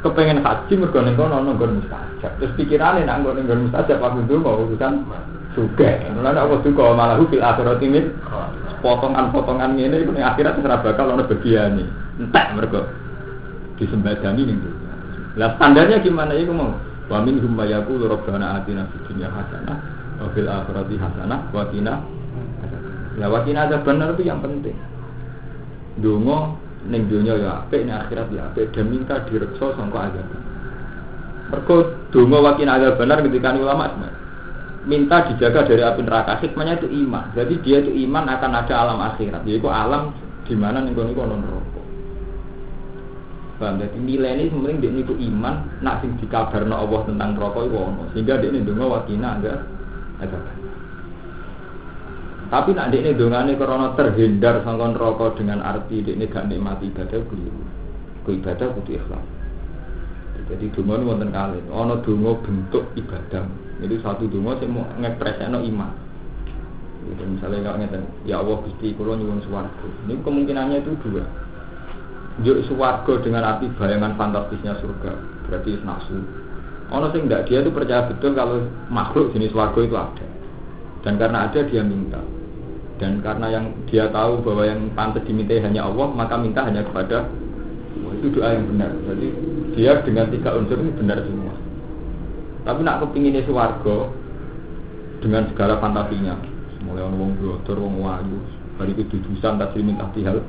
Kepengen 0.00 0.42
haji 0.42 0.72
mergo 0.80 0.98
ning 1.04 1.14
kono 1.14 1.36
nggon 1.44 1.78
mustajab. 1.78 2.32
Terus 2.40 2.56
pikirannya 2.58 3.06
nak 3.06 3.22
nggon 3.22 3.46
nggon 3.46 3.60
mustajab 3.68 4.02
waktu 4.02 4.20
itu 4.26 4.34
mau 4.40 4.58
urusan 4.64 5.06
suge. 5.54 5.90
Mulane 6.16 6.38
aku 6.40 6.64
juga 6.66 6.96
malah 6.96 7.20
fil 7.28 7.44
akhirat 7.44 7.78
ini 7.84 8.00
potongan-potongan 8.80 9.76
ini 9.76 10.02
itu 10.02 10.10
akhirat 10.16 10.58
ora 10.58 10.82
bakal 10.82 11.14
ono 11.14 11.22
bagiane. 11.28 11.84
Entek 12.18 12.46
mergo 12.56 12.82
disembadani 13.78 14.42
ning 14.44 14.58
Lah 15.38 15.54
standarnya 15.54 16.02
gimana 16.02 16.34
itu 16.34 16.50
mau? 16.50 16.74
Wa 17.06 17.22
min 17.22 17.38
hum 17.38 17.54
yaqulu 17.58 18.10
rabbana 18.10 18.62
atina 18.62 18.86
fid 18.90 19.02
dunya 19.06 19.30
hasanah 19.30 19.78
wa 20.18 20.28
fil 20.34 20.46
akhirati 20.50 20.94
hasanah 20.98 21.40
wa 21.54 21.64
qina 21.70 21.94
Ya 23.18 23.26
wakina 23.26 23.66
ada 23.68 23.82
benar 23.82 24.14
itu 24.16 24.24
yang 24.24 24.40
penting. 24.40 24.72
Dungo 26.00 26.56
neng 26.88 27.10
dunia 27.12 27.36
ya 27.36 27.50
apik, 27.64 27.84
neng 27.84 28.00
akhirat 28.06 28.28
ya 28.32 28.48
apik 28.48 28.72
dan 28.72 28.86
minta 28.88 29.20
direksa 29.28 29.76
sangka 29.76 30.08
azab. 30.08 30.26
Mergo 31.50 31.76
dungo 32.14 32.38
wakina 32.46 32.78
ada 32.78 32.94
benar 32.94 33.20
ketika 33.26 33.52
ulama 33.58 33.90
minta 34.86 35.28
dijaga 35.28 35.68
dari 35.68 35.82
api 35.84 36.00
neraka 36.06 36.40
hikmahnya 36.40 36.80
itu 36.80 36.88
iman. 37.04 37.34
Jadi 37.36 37.54
dia 37.60 37.84
itu 37.84 37.92
iman 38.08 38.24
akan 38.32 38.52
ada 38.54 38.74
alam 38.86 38.98
akhirat. 39.12 39.42
Yaitu 39.44 39.68
alam 39.68 40.14
di 40.48 40.54
mana 40.56 40.80
ning 40.80 40.96
kono 40.96 41.36
non 41.36 41.40
neraka. 41.44 41.82
Paham? 43.60 43.76
Jadi 43.76 43.98
nilai 44.00 44.40
ini 44.40 44.48
sebenarnya 44.48 44.80
dia 44.80 44.90
itu 45.04 45.14
iman, 45.28 45.54
nak 45.84 46.00
sing 46.00 46.16
dikabarno 46.16 46.72
Allah 46.80 47.00
tentang 47.04 47.36
neraka 47.36 47.60
itu 47.66 47.76
ono. 47.76 48.02
Sehingga 48.16 48.40
dia 48.40 48.48
ini 48.48 48.64
dungo 48.64 48.88
wakina 48.88 49.36
ada 49.36 49.68
ada. 50.22 50.59
Tapi 52.50 52.74
nak 52.74 52.90
ini 52.90 53.14
dongane 53.14 53.54
karena 53.54 53.94
terhindar 53.94 54.66
sangkon 54.66 54.98
rokok 54.98 55.38
dengan 55.38 55.62
arti 55.62 56.02
ini 56.02 56.26
gak 56.26 56.50
nikmati 56.50 56.90
ibadah 56.90 57.22
keliru. 57.30 57.62
Ku 58.26 58.34
ibadah 58.34 58.74
kudu 58.74 58.98
ikhlas. 58.98 59.22
Jadi 60.50 60.66
donga 60.74 60.98
ini 60.98 61.04
wonten 61.06 61.30
kali. 61.30 61.62
Ono 61.70 62.02
donga 62.02 62.42
bentuk 62.42 62.90
ibadah. 62.98 63.46
Jadi 63.78 63.94
satu 64.02 64.26
donga 64.26 64.58
sing 64.58 64.74
mau 64.74 64.82
ngepreseno 64.98 65.62
iman. 65.62 65.94
Jadi 67.06 67.22
misalnya 67.38 67.70
kalau 67.70 67.78
ngeten, 67.86 68.02
ya 68.26 68.42
Allah 68.42 68.56
Gusti 68.66 68.98
kula 68.98 69.14
nyuwun 69.14 69.46
swarga. 69.46 69.86
Ini 70.10 70.18
kemungkinannya 70.18 70.82
itu 70.82 70.90
dua. 71.06 71.22
Juk 72.42 72.66
swarga 72.66 73.14
dengan 73.22 73.46
arti 73.46 73.70
bayangan 73.78 74.18
fantastisnya 74.18 74.74
surga. 74.82 75.12
Berarti 75.46 75.70
nafsu. 75.86 76.18
Ono 76.98 77.06
sing 77.14 77.30
enggak 77.30 77.46
dia 77.46 77.62
itu 77.62 77.70
percaya 77.70 78.10
betul 78.10 78.34
kalau 78.34 78.66
makhluk 78.90 79.30
jenis 79.30 79.54
swarga 79.54 79.78
itu 79.86 79.94
ada. 79.94 80.26
Dan 81.06 81.14
karena 81.14 81.46
ada 81.46 81.62
dia 81.62 81.86
minta 81.86 82.18
dan 83.00 83.24
karena 83.24 83.48
yang 83.48 83.72
dia 83.88 84.12
tahu 84.12 84.44
bahwa 84.44 84.68
yang 84.68 84.92
pantas 84.92 85.24
diminta 85.24 85.56
hanya 85.56 85.88
Allah 85.88 86.12
maka 86.12 86.36
minta 86.36 86.60
hanya 86.68 86.84
kepada 86.84 87.24
Allah. 87.24 88.12
itu 88.20 88.28
doa 88.36 88.52
yang 88.52 88.68
benar. 88.76 88.92
Jadi 89.08 89.28
dia 89.72 89.96
dengan 90.04 90.28
tiga 90.28 90.52
unsur 90.52 90.76
ini 90.84 90.92
benar 90.92 91.24
semua. 91.24 91.56
Tapi 92.68 92.84
nak 92.84 93.00
kepinginnya 93.00 93.40
suwargo 93.48 94.12
dengan 95.24 95.48
segala 95.48 95.80
fantasinya. 95.80 96.36
Mulai 96.84 97.08
orang 97.08 97.16
wong 97.16 97.32
blotor 97.40 97.80
wong 97.80 98.04
wayu. 98.04 98.36
Hari 98.76 98.92
itu 98.92 99.16
dudusan 99.16 99.56
tak 99.56 99.72
minta 99.80 100.04
tihal. 100.12 100.44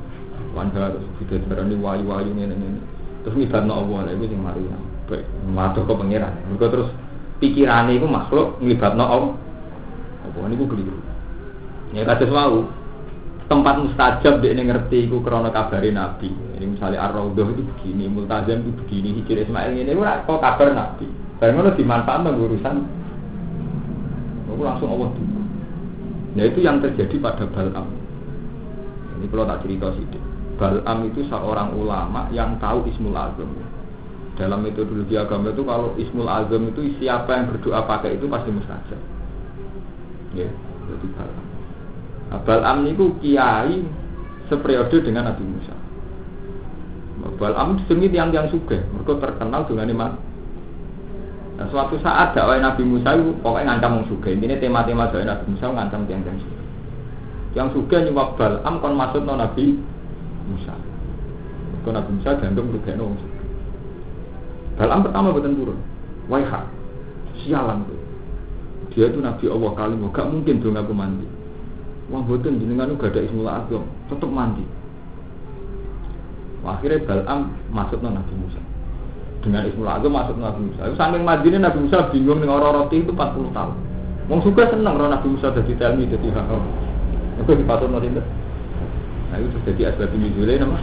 Wanda 0.51 0.91
terus 0.91 1.07
kita 1.23 1.39
berani 1.47 1.79
wayu 1.79 2.03
wayu 2.03 2.35
ini 2.35 2.51
ini 2.51 2.83
terus 3.23 3.39
ngibatno 3.39 3.79
Allah 3.79 4.11
itu 4.11 4.27
yang 4.27 4.43
mari. 4.43 4.67
Baik 5.07 5.23
matur 5.47 5.87
ke 5.87 5.93
pangeran 5.95 6.35
terus 6.59 6.91
pikirannya 7.39 7.95
itu 7.95 8.07
makhluk 8.11 8.59
ngibatno 8.59 9.05
Allah. 9.07 9.33
Apa 10.27 10.37
ini 10.51 10.59
gue 10.59 10.67
keliru 10.67 11.10
Ya 11.91 12.07
kados 12.07 12.31
mau 12.31 12.67
tempat 13.51 13.83
mustajab 13.83 14.39
dia 14.39 14.55
ini 14.55 14.63
ngerti 14.71 15.11
iku 15.11 15.19
krana 15.19 15.51
kabari 15.51 15.91
Nabi. 15.91 16.31
Ini 16.55 16.77
misalnya 16.77 17.03
Ar-Raudhah 17.11 17.47
itu 17.51 17.67
begini, 17.67 18.07
Multazam 18.07 18.63
itu 18.63 18.71
begini, 18.85 19.19
Hijir 19.19 19.43
Ismail 19.43 19.75
ini 19.75 19.91
ora 19.91 20.23
kok 20.23 20.39
kabar 20.39 20.71
Nabi. 20.71 21.03
Bareng 21.41 21.59
ngono 21.59 21.73
dimanfaatkan 21.75 22.37
urusan 22.37 22.75
Aku 24.51 24.61
langsung 24.67 24.93
Allah 24.93 25.09
dulu. 25.15 25.41
Nah 26.35 26.43
itu 26.43 26.59
yang 26.59 26.83
terjadi 26.83 27.15
pada 27.23 27.47
Balam. 27.47 27.87
Ini 29.19 29.25
kalau 29.31 29.47
tak 29.47 29.63
cerita 29.63 29.87
sih. 29.95 30.05
Balam 30.59 30.97
itu 31.07 31.23
seorang 31.31 31.73
ulama 31.73 32.27
yang 32.35 32.59
tahu 32.59 32.85
Ismul 32.85 33.15
Azam. 33.15 33.47
Dalam 34.35 34.63
metodologi 34.63 35.15
agama 35.15 35.51
itu 35.51 35.63
kalau 35.63 35.95
Ismul 35.95 36.29
Azam 36.29 36.67
itu 36.67 36.93
siapa 36.99 37.31
yang 37.35 37.51
berdoa 37.51 37.83
pakai 37.87 38.19
itu 38.19 38.27
pasti 38.27 38.49
mustajab. 38.51 39.01
Ya, 40.35 40.47
jadi 40.87 41.07
Balam. 41.15 41.50
Balam 42.31 42.87
niku 42.87 43.19
kiai 43.19 43.83
seperiode 44.47 45.03
dengan 45.03 45.27
Nabi 45.27 45.43
Musa. 45.43 45.75
Balam 47.35 47.83
demi 47.91 48.07
tiang-tiang 48.07 48.47
suge, 48.47 48.79
mereka 48.95 49.19
terkenal 49.19 49.67
dengan 49.67 49.91
iman. 49.91 50.11
Nah, 51.59 51.67
suatu 51.69 51.99
saat 51.99 52.31
dakwah 52.31 52.57
Nabi 52.57 52.87
Musa 52.87 53.13
itu 53.19 53.35
pokoknya 53.43 53.75
ngancam 53.75 53.99
wong 53.99 54.05
suge. 54.07 54.31
Ini 54.31 54.57
tema-tema 54.63 55.11
dakwah 55.11 55.27
Nabi 55.27 55.45
Musa 55.51 55.65
ngancam 55.67 56.07
tiang-tiang 56.07 56.39
suge. 56.39 56.63
Yang 57.51 57.67
suge 57.75 57.97
nyuwak 58.07 58.39
Balam 58.39 58.73
kon 58.79 58.95
masuk 58.95 59.21
no 59.27 59.35
Nabi 59.35 59.75
Musa. 60.47 60.73
Mereka 61.75 61.89
Nabi 61.91 62.09
Musa 62.15 62.29
jantung 62.39 62.71
juga 62.71 62.91
no 62.95 63.11
suge. 63.19 63.39
Balam 64.79 65.03
pertama 65.03 65.35
betul 65.35 65.53
turun. 65.59 65.79
Waiha, 66.31 66.63
sialan 67.43 67.83
tuh. 67.85 67.99
Dia 68.95 69.11
itu 69.11 69.19
Nabi 69.19 69.45
Allah 69.51 69.71
kali 69.75 69.93
gak 69.99 70.27
mungkin 70.31 70.63
dong 70.63 70.79
aku 70.79 70.95
mandi. 70.95 71.40
Wong 72.11 72.27
boten 72.27 72.59
jenengan 72.59 72.91
gak 72.99 73.15
ada 73.15 73.23
ismul 73.23 73.47
azam, 73.47 73.87
tetep 74.11 74.27
mandi. 74.27 74.67
Akhirnya 76.61 77.01
Balam 77.07 77.55
masuk 77.71 78.03
Nabi 78.03 78.33
Musa. 78.35 78.61
Dengan 79.41 79.63
ismul 79.65 79.87
azam 79.87 80.11
masuk 80.11 80.35
Nabi 80.35 80.67
Musa. 80.67 80.91
Saking 80.93 81.23
mandinya 81.23 81.71
Nabi 81.71 81.87
Musa 81.87 82.11
bingung 82.11 82.43
dengan 82.43 82.59
orang 82.59 82.85
roti 82.85 82.99
itu 82.99 83.15
40 83.15 83.55
tahun. 83.55 83.75
Wong 84.27 84.39
suka 84.43 84.69
seneng 84.69 84.99
orang 84.99 85.15
Nabi 85.15 85.27
Musa 85.31 85.55
jadi 85.55 85.73
telmi 85.79 86.11
jadi 86.11 86.27
hal. 86.35 86.59
Itu 87.39 87.51
dipatur 87.55 87.87
nanti 87.87 88.11
Nah 88.11 89.39
itu 89.39 89.57
jadi 89.63 89.95
asbab 89.95 90.11
ini 90.11 90.59
nama. 90.59 90.77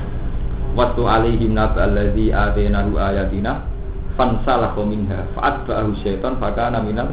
Waktu 0.73 1.03
alaihim 1.05 1.53
nata 1.53 1.85
alladzi 1.85 2.33
atenahu 2.33 2.97
ayatina 2.97 3.69
fansalah 4.17 4.73
minha 4.83 5.29
fa'atba'ahu 5.37 5.91
syaitan 6.01 6.41
fakana 6.41 6.81
minal 6.81 7.13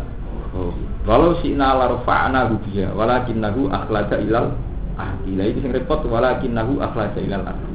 Walau 1.05 1.37
si 1.43 1.51
nala 1.53 1.91
rofa'na 1.91 2.49
hubia, 2.49 2.89
walakin 2.95 3.43
nahu 3.43 3.67
akhlaja 3.69 4.17
ilal 4.23 4.55
ahdi. 4.95 5.35
Lah 5.35 5.45
itu 5.51 5.59
sing 5.61 5.75
repot, 5.75 6.01
walakin 6.07 6.55
nahu 6.55 6.79
akhlaja 6.79 7.19
ilal 7.19 7.43
ahdi. 7.43 7.73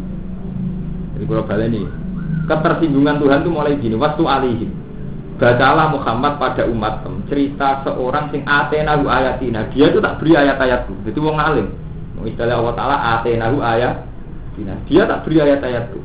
Jadi 1.15 1.25
kalau 1.29 1.45
balik 1.45 1.69
ini, 1.71 1.83
ketersinggungan 2.49 3.21
Tuhan 3.21 3.39
itu 3.45 3.51
mulai 3.53 3.77
gini, 3.77 3.97
waktu 4.01 4.25
alihim. 4.25 4.71
Bacalah 5.41 5.89
Muhammad 5.93 6.37
pada 6.37 6.69
umat 6.69 7.01
cerita 7.33 7.81
seorang 7.85 8.29
sing 8.29 8.45
atenahu 8.45 9.09
ayatina. 9.09 9.73
Dia 9.73 9.89
itu 9.89 9.97
tak 10.01 10.21
beri 10.21 10.37
ayat-ayatku. 10.37 10.93
Jadi 11.09 11.17
wong 11.17 11.41
alim. 11.41 11.73
Istilah 12.21 12.61
Allah 12.61 12.77
Taala 12.77 12.97
atenahu 13.17 13.65
ayat. 13.65 14.11
Palestina. 14.61 14.75
Dia 14.87 15.03
tak 15.09 15.25
beri 15.25 15.37
ayat-ayat 15.41 15.85
itu. 15.93 16.01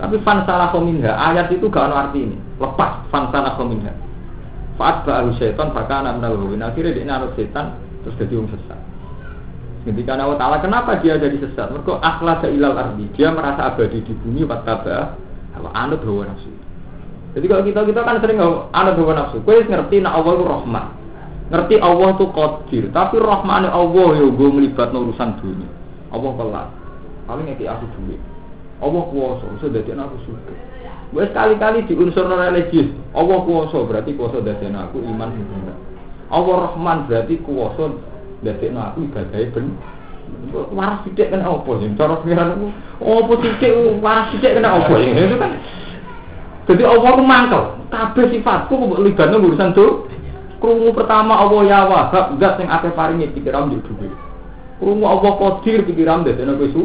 Tapi 0.00 0.16
fansala 0.24 0.72
minha, 0.80 1.12
ayat 1.12 1.52
itu 1.52 1.68
gak 1.68 1.92
ada 1.92 2.08
arti 2.08 2.24
ini. 2.24 2.36
Lepas 2.56 3.04
fansala 3.12 3.52
minha. 3.68 3.92
Faat 4.80 5.04
ba'ahu 5.04 5.36
syaitan, 5.36 5.76
fakana 5.76 6.16
minal 6.16 6.40
gawin. 6.40 6.64
Akhirnya 6.64 6.96
dia 6.96 7.04
naruh 7.04 7.36
setan, 7.36 7.76
terus 8.00 8.16
jadi 8.16 8.40
orang 8.40 8.56
sesat. 8.56 8.80
Ketika 9.84 10.16
Allah 10.16 10.40
Ta'ala, 10.40 10.56
kenapa 10.64 10.96
dia 11.04 11.20
jadi 11.20 11.36
sesat? 11.36 11.68
Mereka 11.68 12.00
akhlas 12.00 12.40
ilal 12.48 12.80
ardi. 12.80 13.04
Dia 13.12 13.28
merasa 13.28 13.68
abadi 13.68 14.00
di 14.00 14.16
bumi, 14.24 14.48
wattaba, 14.48 15.20
anut 15.76 16.00
hawa 16.00 16.32
nafsu. 16.32 16.48
Jadi 17.36 17.44
kalau 17.44 17.62
kita 17.68 17.80
kita 17.92 18.00
kan 18.00 18.24
sering 18.24 18.40
anut 18.72 18.96
hawa 18.96 19.12
nafsu. 19.20 19.44
Kue 19.44 19.60
ngerti 19.68 20.00
nak 20.00 20.16
Allah 20.16 20.32
itu 20.32 20.44
rahmat. 20.48 20.86
Ngerti 21.52 21.74
Allah 21.76 22.08
itu 22.16 22.26
qadir. 22.32 22.84
Tapi 22.88 23.16
rahmatnya 23.20 23.68
Allah 23.68 24.08
ya 24.16 24.26
gue 24.32 24.48
melibat 24.48 24.96
urusan 24.96 25.30
dunia. 25.44 25.68
Allah 26.08 26.30
kelak. 26.40 26.68
Paling 27.28 27.46
ngeki 27.52 27.68
aku 27.68 27.84
duit. 28.00 28.20
Allah 28.80 29.02
kuasa, 29.12 29.44
sudah 29.60 29.84
jadi 29.84 29.92
aku 29.92 30.16
suka. 30.24 30.54
Gue 31.10 31.26
sekali-kali 31.26 31.90
di 31.90 31.98
unsur 31.98 32.30
religius, 32.30 32.94
Allah 33.18 33.42
kuasa 33.42 33.82
berarti 33.82 34.14
kuasa 34.14 34.38
dari 34.46 34.70
aku 34.70 35.02
iman 35.02 35.30
benar. 35.34 35.76
Allah 36.30 36.70
Rahman 36.70 37.10
berarti 37.10 37.42
kuasa 37.42 37.90
dari 38.46 38.70
aku 38.70 38.98
ibadah 39.10 39.42
ben. 39.50 39.74
Waras 40.54 41.02
tidak 41.10 41.34
kena 41.34 41.50
apa 41.50 41.70
sih? 41.82 41.90
Cara 41.98 42.14
pikiran 42.22 42.48
aku, 42.54 42.66
apa 43.02 43.32
tidak 43.42 43.72
waras 43.98 44.26
tidak 44.38 44.52
kena 44.54 44.68
apa 44.78 44.94
sih? 45.02 45.10
Itu 45.10 45.36
kan. 45.42 45.52
Jadi 46.70 46.82
Allah 46.86 47.10
itu 47.18 47.24
mangkel. 47.26 47.64
Kabeh 47.90 48.24
sifatku 48.30 48.74
kok 48.78 49.02
libatno 49.02 49.42
urusan 49.42 49.74
tuh. 49.74 50.06
Krungu 50.62 50.92
pertama 50.92 51.40
Allah 51.40 51.60
ya 51.66 51.80
wahab, 51.88 52.36
zat 52.36 52.60
sing 52.60 52.68
akeh 52.68 52.92
paringi 52.94 53.32
pikiran 53.34 53.72
yo 53.74 53.82
dhuwit. 53.82 54.12
Krungu 54.78 55.08
Allah 55.08 55.32
qadir 55.34 55.82
pikiran 55.88 56.22
dadekno 56.22 56.54
kowe 56.54 56.68
su. 56.70 56.82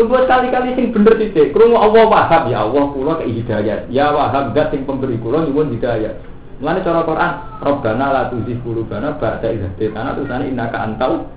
Tunggu 0.00 0.16
sekali-kali 0.24 0.72
sing 0.80 0.96
bener 0.96 1.12
titik. 1.20 1.52
Krungu 1.52 1.76
Allah 1.76 2.08
wahab 2.08 2.48
ya 2.48 2.64
Allah 2.64 2.88
kula 2.88 3.20
ke 3.20 3.28
hidayat. 3.28 3.92
Ya 3.92 4.08
wahab 4.08 4.56
zat 4.56 4.72
sing 4.72 4.88
pemberi 4.88 5.20
kula 5.20 5.44
nyuwun 5.44 5.76
hidayat. 5.76 6.16
Mulane 6.56 6.80
cara 6.80 7.04
Quran, 7.04 7.32
Rabbana 7.60 8.06
la 8.08 8.22
tuzigh 8.32 8.56
qulubana 8.64 9.20
ba'da 9.20 9.52
idh 9.52 9.60
hadaytana 9.60 10.16
tulisane 10.16 10.48
innaka 10.48 10.88
antal 10.88 11.28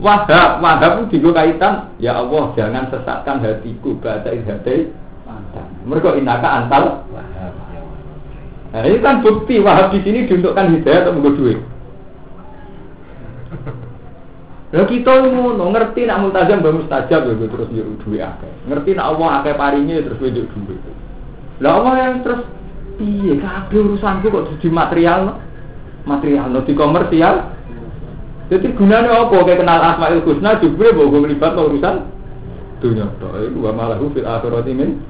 wahab. 0.00 0.64
Wahab 0.64 1.04
itu 1.04 1.20
digo 1.20 1.36
kaitan 1.36 1.92
ya 2.00 2.16
Allah 2.16 2.56
jangan 2.56 2.88
sesatkan 2.88 3.44
hatiku 3.44 3.92
ba'da 4.00 4.40
idh 4.40 4.48
hadaytana. 4.48 5.60
Mergo 5.84 6.16
innaka. 6.16 6.64
Nah, 8.72 8.88
ini 8.88 9.04
kan 9.04 9.20
bukti 9.20 9.60
wahab 9.60 9.92
di 9.92 10.00
sini 10.00 10.24
diuntukkan 10.32 10.80
hidayah 10.80 11.04
atau 11.04 11.12
menggo. 11.12 11.60
Lah 14.72 14.88
kita 14.88 15.12
ngono 15.28 15.68
ngerti 15.68 16.08
nak 16.08 16.24
multazam 16.24 16.64
mbah 16.64 16.72
mustajab 16.72 17.28
ya 17.28 17.34
terus 17.44 17.68
yo 17.76 17.84
duwe 18.00 18.24
akeh. 18.24 18.52
Ngerti 18.72 18.96
nak 18.96 19.12
Allah 19.12 19.28
akeh 19.44 19.52
paringe 19.52 20.00
terus 20.00 20.16
kowe 20.16 20.32
njuk 20.32 20.48
duwe. 20.48 20.80
Lah 21.60 21.76
Allah 21.76 21.94
yang 22.00 22.24
terus 22.24 22.40
piye 22.96 23.36
kabeh 23.36 23.80
urusanku 23.84 24.32
kok 24.32 24.48
di 24.64 24.68
material 24.72 25.36
material 26.08 26.48
no 26.48 26.64
di 26.64 26.72
komersial. 26.72 27.52
Jadi 28.48 28.72
gunanya 28.72 29.12
apa 29.12 29.36
kayak 29.44 29.60
kenal 29.60 29.80
Asmaul 29.80 30.24
Husna 30.24 30.56
juga 30.60 30.88
mbok 30.92 31.20
melibat 31.20 31.52
urusan 31.52 32.08
dunia 32.80 33.06
tok 33.20 33.38
iku 33.44 33.58
wa 33.68 33.72
malahu 33.76 34.10
fil 34.10 34.24
akhirati 34.24 34.72
min 34.72 35.04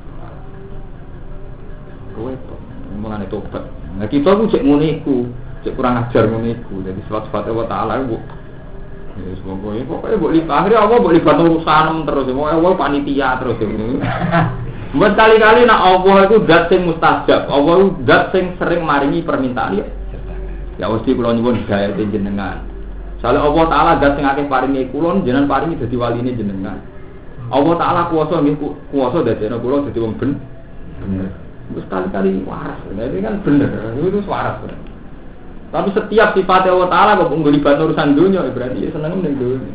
kowe 2.18 2.34
mulane 2.98 3.30
tobat. 3.30 3.62
Nah 3.94 4.10
kita 4.10 4.34
ku 4.36 4.50
cek 4.50 4.62
ngono 4.66 4.84
iku, 4.84 5.16
cek 5.62 5.78
kurang 5.78 6.02
ajar 6.02 6.26
ngono 6.26 6.50
iku. 6.50 6.82
Jadi 6.82 6.98
sifat-sifat 7.06 7.46
Allah 7.46 7.66
taala 7.70 7.94
iku 8.02 8.18
Ya 9.12 9.36
semoga 9.36 9.76
ya 9.76 9.84
pokoknya 9.84 10.16
boleh 10.16 10.40
akhirnya 10.48 10.80
Allah 10.88 10.98
boleh 11.04 11.20
bantu 11.20 11.42
urusan 11.44 12.08
terus, 12.08 12.32
mau 12.32 12.48
Allah 12.48 12.72
panitia 12.80 13.36
terus 13.44 13.60
ini. 13.60 14.00
Buat 14.96 15.16
kali-kali 15.16 15.64
nak 15.64 15.80
Allah 15.80 16.16
itu 16.28 16.36
dat 16.44 16.68
sing 16.68 16.84
mustajab, 16.84 17.48
Allah 17.48 17.74
itu 17.80 17.88
dat 18.08 18.32
sing 18.32 18.56
sering 18.56 18.84
maringi 18.84 19.24
permintaan 19.24 19.80
ya. 19.80 19.86
Ya 20.80 20.88
mesti 20.88 21.12
kula 21.12 21.36
nyuwun 21.36 21.64
hidayah 21.64 21.92
jenengan. 21.96 22.64
Soalnya 23.20 23.44
Allah 23.44 23.64
Taala 23.68 23.92
dat 24.00 24.16
sing 24.16 24.24
akeh 24.24 24.48
paringi 24.48 24.88
kulon, 24.88 25.24
jenengan 25.28 25.48
paringi 25.48 25.80
dadi 25.80 25.96
waline 25.96 26.32
jenengan. 26.32 26.80
Allah 27.52 27.74
Taala 27.76 28.00
kuasa 28.08 28.40
nggih 28.40 28.56
kuasa 28.92 29.24
dadekno 29.24 29.60
kula 29.60 29.88
dadi 29.88 29.98
wong 30.00 30.16
ben 30.16 30.40
bener. 31.04 31.30
Terus 31.72 31.88
kali-kali 31.88 32.44
waras, 32.44 32.80
ini 32.92 33.20
kan 33.24 33.40
bener, 33.44 33.96
itu 33.96 34.20
waras. 34.28 34.60
Bener. 34.60 34.81
Tapi 35.72 35.88
setiap 35.96 36.36
sifat 36.36 36.68
Allah 36.68 36.90
Ta'ala 36.92 37.16
kok 37.16 37.32
ngelibat 37.32 37.80
urusan 37.80 38.12
dunia, 38.12 38.44
ya 38.44 38.52
berarti 38.52 38.84
ya 38.84 38.92
seneng 38.92 39.24
ning 39.24 39.40
dunia. 39.40 39.72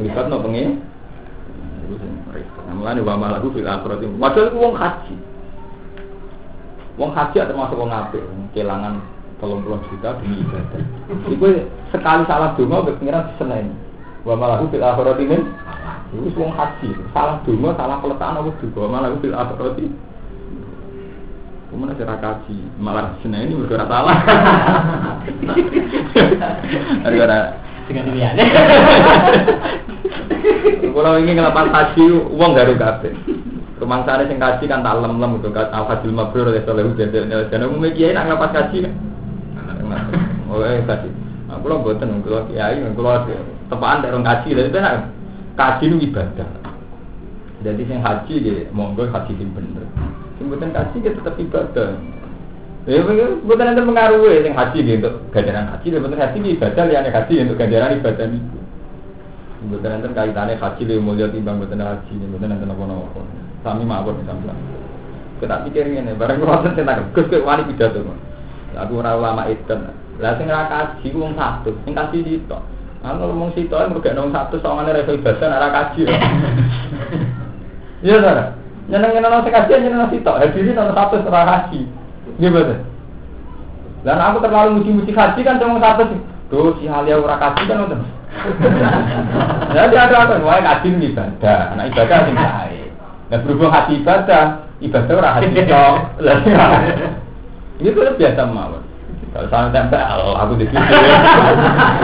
Ngelibat 0.00 0.32
no 0.32 0.40
pengen. 0.40 0.80
Mulane 2.72 3.04
wa 3.04 3.20
malahu 3.20 3.52
fil. 3.52 3.68
Padahal 3.68 4.48
itu 4.48 4.56
wong 4.56 4.74
haji. 4.80 5.16
Wong 6.96 7.12
haji 7.12 7.36
termasuk 7.36 7.76
wong 7.76 7.92
apik, 7.92 8.24
kelangan 8.56 9.04
puluh 9.36 9.60
juta 9.92 10.16
demi 10.16 10.40
ibadah. 10.40 10.80
Iku 11.28 11.68
sekali 11.92 12.24
salah 12.24 12.56
donga 12.56 12.88
pengiran 12.96 13.28
diseneni. 13.28 13.76
Wa 14.24 14.40
malahu 14.40 14.72
fil 14.72 14.80
akhirati 14.80 15.24
min. 15.28 15.52
Iku 16.16 16.48
wong 16.48 16.56
haji, 16.56 16.96
salah 17.12 17.44
donga, 17.44 17.76
salah 17.76 18.00
peletakan 18.00 18.40
apa 18.40 18.50
juga. 18.64 18.88
Wa 18.88 18.88
malahu 18.88 19.20
fil 19.20 19.36
akhirati 19.36 19.86
Kemudian 21.72 21.96
saya 21.96 22.20
kaji, 22.20 22.52
malah 22.76 23.16
sini 23.24 23.48
ini 23.48 23.56
bergerak 23.56 23.88
salah. 23.88 24.20
Gara-gara 27.00 27.56
dengan 27.88 28.12
pilihan. 28.12 28.36
Kalau 30.92 31.16
ingin 31.16 31.40
ngelapan 31.40 31.72
kaji, 31.72 32.12
uang 32.12 32.52
garu 32.52 32.76
kafe. 32.76 33.16
Rumah 33.80 34.04
saya 34.04 34.28
sing 34.28 34.36
kaji 34.36 34.68
kan 34.68 34.84
tak 34.84 35.00
lem-lem 35.00 35.40
itu 35.42 35.50
kan 35.50 35.66
al 35.74 35.90
fadil 35.90 36.14
mabrur 36.14 36.54
ya 36.54 36.62
soleh 36.62 36.86
hujan 36.86 37.10
dan 37.10 37.66
umumnya 37.66 37.90
kiai 37.96 38.14
nak 38.14 38.30
ngelapan 38.30 38.50
kaji 38.52 38.76
kan. 38.86 38.94
Oh 40.52 40.62
eh 40.62 40.84
kaji. 40.86 41.08
Aku 41.50 41.66
lo 41.66 41.82
buatan 41.82 42.22
kalau 42.22 42.46
kiai, 42.46 42.78
kalau 42.78 43.26
tepaan 43.72 44.04
dari 44.04 44.14
orang 44.14 44.28
kaji, 44.28 44.48
jadi 44.54 44.70
kan 44.70 45.10
kaji 45.58 45.84
itu 45.88 45.96
ibadah. 46.12 46.48
Jadi 47.66 47.82
sing 47.88 47.98
haji 47.98 48.34
dia 48.38 48.70
monggo 48.70 49.08
haji 49.10 49.32
yang 49.34 49.50
bener. 49.50 49.88
Sing 50.38 50.48
buatan 50.48 50.72
kaji 50.72 50.96
dia 51.04 51.12
tetap 51.12 51.34
ibadah. 51.36 51.90
Ya, 52.82 52.98
bukan 53.46 53.62
nanti 53.62 53.78
mengaruhi 53.78 54.42
yang 54.42 54.58
haji 54.58 54.82
gitu 54.82 55.06
ganjaran 55.30 55.70
haji, 55.70 55.86
dan 55.86 56.02
betul 56.02 56.18
haji 56.18 56.38
ibadah 56.58 56.82
liane 56.90 57.10
haji 57.14 57.34
untuk 57.46 57.58
ganjaran 57.62 57.94
ibadah 57.94 58.26
itu. 58.26 58.58
Bukan 59.70 59.86
nanti 59.86 60.06
kaitannya 60.10 60.58
haji 60.58 60.82
lebih 60.90 60.98
mulia 60.98 61.30
timbang 61.30 61.62
bukan 61.62 61.78
haji, 61.78 62.12
bukan 62.18 62.48
nanti 62.50 62.66
nopo 62.66 62.82
nopo. 62.82 63.20
Kami 63.62 63.86
mawon 63.86 64.18
misalnya. 64.18 64.54
Kita 65.38 65.62
pikir 65.66 65.90
ini, 65.94 66.14
barang 66.18 66.42
kuasa 66.42 66.74
tentang 66.74 67.14
gus 67.14 67.30
ke 67.30 67.38
wali 67.38 67.62
pidato. 67.70 68.02
Aku 68.74 68.98
ora 68.98 69.14
ulama 69.14 69.46
itu. 69.46 69.78
Lah 70.18 70.34
sing 70.38 70.50
ra 70.50 70.66
kaji 70.66 71.14
wong 71.14 71.38
satu, 71.38 71.70
sing 71.86 71.94
kaji 71.94 72.18
sitok. 72.26 72.62
Anu 73.06 73.30
wong 73.30 73.54
sitok 73.54 73.94
mergo 73.94 74.10
nang 74.10 74.34
satu 74.34 74.58
sawangane 74.58 74.90
ra 74.90 75.06
iso 75.06 75.14
ibadah 75.14 75.46
ora 75.54 75.68
kaji. 75.70 76.02
Iya 78.02 78.18
ta? 78.92 79.00
Nyeneng-nyeneng 79.00 79.40
sing 79.40 79.52
kaji 79.56 79.72
nyeneng 79.88 80.10
sitok, 80.12 80.36
hadis 80.36 80.68
nang 80.76 80.92
satu 80.92 81.16
ora 81.24 81.42
kaji. 81.48 81.80
Gimana? 82.36 82.76
Dan 84.04 84.18
aku 84.20 84.44
terlalu 84.44 84.84
muji-muji 84.84 85.16
haji 85.16 85.40
kan 85.40 85.56
cuma 85.56 85.80
satu 85.80 86.12
sih. 86.12 86.20
Tuh 86.52 86.76
si 86.76 86.84
Halia 86.84 87.16
ora 87.16 87.40
kaji 87.40 87.62
kan 87.64 87.88
udah. 87.88 88.00
Jadi 89.76 89.94
ada 89.96 90.16
apa? 90.28 90.44
Wah 90.44 90.60
kaji 90.60 90.88
ini 90.92 91.16
ibadah. 91.16 91.72
Nah 91.72 91.84
ibadah 91.88 92.18
sing 92.28 92.36
baik. 92.36 92.88
Nah 93.32 93.38
berhubung 93.40 93.72
haji 93.72 94.04
ibadah, 94.04 94.44
ibadah 94.84 95.14
ora 95.16 95.30
haji 95.40 95.60
dong. 95.64 95.96
Ini 97.80 97.88
tuh 97.96 98.12
biasa 98.20 98.44
mawon. 98.44 98.84
Kalau 99.32 99.48
saya 99.48 99.72
tempel, 99.72 100.36
aku 100.36 100.60
di 100.60 100.68
sini. 100.68 100.88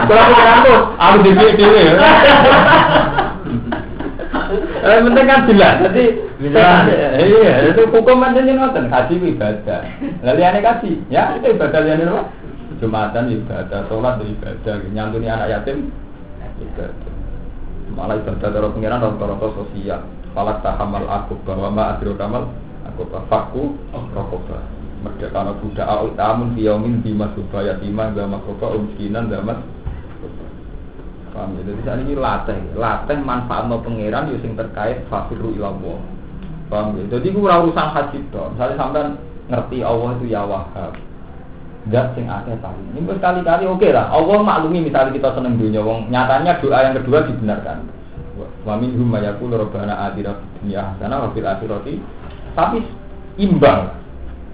Kalau 0.09 0.17
aku 0.17 0.33
aku, 0.33 0.73
aku 0.97 1.17
di 1.21 1.31
sini. 1.37 1.81
Eh, 4.81 4.97
penting 5.05 5.25
kan 5.29 5.45
jelas. 5.45 5.77
Jadi 5.85 6.28
iya, 6.39 7.67
itu 7.67 7.83
hukum 7.91 8.23
nih 8.23 8.55
nonton. 8.55 8.87
Kaji 8.87 9.19
ibadah. 9.35 9.81
Lalu 10.23 10.39
aneh 10.39 10.61
kaji, 10.63 10.91
ya 11.11 11.35
itu 11.35 11.51
ibadah 11.51 11.79
liane 11.83 12.07
apa? 12.07 12.23
Jumatan 12.79 13.27
ibadah, 13.27 13.83
sholat 13.91 14.23
ibadah, 14.23 14.75
nyantuni 14.95 15.27
anak 15.27 15.51
yatim 15.51 15.91
ibadah. 16.63 17.13
Malah 17.91 18.23
ibadah 18.23 18.49
terus 18.55 18.71
pengiran 18.71 19.03
rata-rata 19.03 19.47
sosial. 19.51 20.01
Falak 20.31 20.63
tahamal 20.63 21.03
aku 21.09 21.35
bahwa 21.43 21.73
ma 21.73 21.83
adro 21.97 22.15
kamal 22.15 22.47
aku 22.87 23.03
fakku 23.27 23.75
rokoba. 24.15 24.63
Merdeka 24.99 25.43
anak 25.43 25.59
budak 25.63 25.87
au 25.87 26.11
tamun 26.15 26.55
fiyomin 26.55 26.99
bima 26.99 27.31
subaya 27.31 27.79
timah 27.79 28.11
gama 28.11 28.43
koba 28.43 28.75
umskinan 28.75 29.31
damat 29.31 29.63
Paham 31.31 31.55
ya? 31.55 31.71
Jadi 31.71 31.81
saat 31.85 31.99
ini 32.03 32.13
latih, 32.17 32.59
latih 32.75 33.17
manfaat 33.21 33.69
no 33.69 33.79
pangeran 33.79 34.33
yo 34.33 34.37
sing 34.43 34.57
terkait 34.57 35.05
fakiru 35.07 35.55
ilallah. 35.55 36.18
Paham 36.69 36.95
ya? 37.01 37.17
Jadi 37.17 37.33
gue 37.33 37.49
urusan 37.49 37.87
haji 37.97 38.17
toh. 38.29 38.53
Misalnya 38.53 38.75
sampai 38.77 39.01
ngerti 39.49 39.77
Allah 39.81 40.09
itu 40.21 40.25
ya 40.29 40.41
wahab. 40.45 40.93
zat 41.89 42.13
sing 42.13 42.29
akeh 42.29 42.53
paling. 42.61 42.85
Ini 42.93 43.01
berkali-kali 43.01 43.65
oke 43.65 43.81
okay 43.81 43.91
lah. 43.95 44.13
Allah 44.13 44.37
maklumi 44.45 44.85
misalnya 44.85 45.15
kita 45.15 45.33
seneng 45.33 45.57
dunia 45.57 45.81
wong 45.81 46.13
nyatanya 46.13 46.61
doa 46.61 46.77
yang 46.85 46.93
kedua 47.01 47.25
dibenarkan. 47.25 47.89
Wa 48.61 48.77
minhum 48.77 49.09
mayaqulu 49.09 49.57
rabbana 49.57 50.11
atina 50.11 50.37
fid 50.37 50.49
dunya 50.61 50.85
hasanah 50.85 51.17
wa 51.25 51.29
fil 51.33 51.47
akhirati. 51.49 51.93
Tapi 52.53 52.77
imbang. 53.41 53.97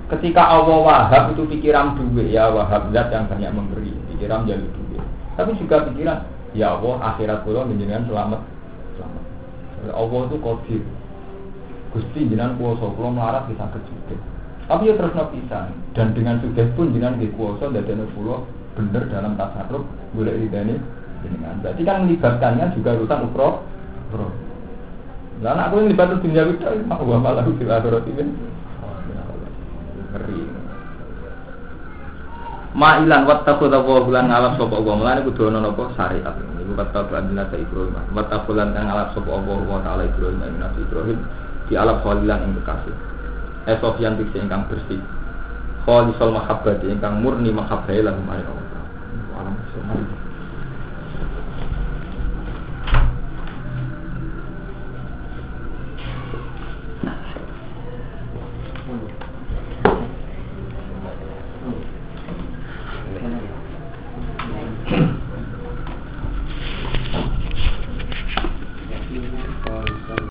Ketika 0.05 0.53
Allah 0.53 0.77
wahab 0.85 1.33
itu 1.33 1.49
pikiran 1.49 1.97
duit 1.97 2.29
ya 2.29 2.47
wahab 2.53 2.93
zat 2.93 3.09
yang 3.09 3.25
banyak 3.25 3.51
memberi, 3.51 3.89
pikiran 4.15 4.45
jadi 4.45 4.61
duit. 4.61 5.03
Tapi 5.33 5.57
juga 5.57 5.81
pikiran 5.91 6.23
ya 6.53 6.77
Allah 6.77 6.95
akhirat 7.11 7.43
kula 7.43 7.67
menjenengan 7.67 8.05
selamat. 8.07 8.41
Selamat. 8.95 9.23
Allah 9.91 10.19
itu 10.29 10.37
kodir. 10.39 10.83
Gusti 11.95 12.27
jenengan 12.27 12.59
kuasa 12.59 12.91
kula 12.91 13.09
melarat 13.15 13.47
bisa 13.47 13.63
kejute. 13.71 14.19
Tapi 14.67 14.91
ya 14.91 14.99
terus 14.99 15.15
bisa 15.31 15.71
dan 15.95 16.11
dengan 16.11 16.43
sudah 16.43 16.67
pun 16.75 16.91
jenengan 16.91 17.15
di 17.15 17.31
kuasa 17.31 17.71
dan 17.71 18.03
pulau 18.11 18.43
bener 18.75 19.07
dalam 19.07 19.39
tasarruf 19.39 19.87
boleh 20.11 20.35
ridani 20.35 20.75
jenengan. 21.23 21.55
Berarti 21.63 21.81
kan 21.87 22.03
melibatkannya 22.03 22.75
juga 22.75 22.99
urusan 22.99 23.31
ukro. 23.31 23.63
Ukro. 24.11 24.27
Lah 25.39 25.71
aku 25.71 25.83
yang 25.83 25.91
libat 25.95 26.15
dunia 26.19 26.43
itu 26.51 26.63
mau 26.83 26.99
wa 26.99 27.17
malahu 27.19 27.55
fil 27.55 27.71
akhirat 27.71 28.03
ini. 28.11 28.23
Ngeri. 30.15 30.39
Ma'ilan 32.75 33.23
wattaqu 33.23 33.71
wa 33.71 34.03
bulan 34.03 34.27
ngalap 34.27 34.59
sapa 34.59 34.75
wa 34.83 34.95
mulane 34.99 35.23
kudu 35.23 35.47
ana 35.47 35.63
napa 35.63 35.95
syariat. 35.95 36.35
Iku 36.59 36.75
kata 36.75 37.07
ta 37.07 37.55
Ibrahim. 37.55 37.95
Wattaqu 38.11 38.51
lan 38.51 38.75
ngalap 38.75 39.15
sapa 39.15 39.31
Allah 39.31 39.59
wa 39.63 39.79
taala 39.79 40.03
Ibrahim 40.03 40.43
Nabi 40.59 40.83
Ibrahim 40.83 41.19
di 41.69 41.73
alap 41.77 42.05
khalilan 42.05 42.45
ing 42.45 42.51
bekasih. 42.61 42.95
Eh 43.65 43.77
Sofyan 43.81 44.17
tiksi 44.17 44.37
ingkang 44.41 44.69
bersih. 44.69 45.01
Khalisal 45.85 46.33
mahabbati 46.33 46.89
ingkang 46.89 47.21
murni 47.21 47.49
mahabbai 47.53 48.01
lahum 48.01 48.25
ayo 48.29 48.49
Allah. 48.49 48.83
Alam 49.41 49.55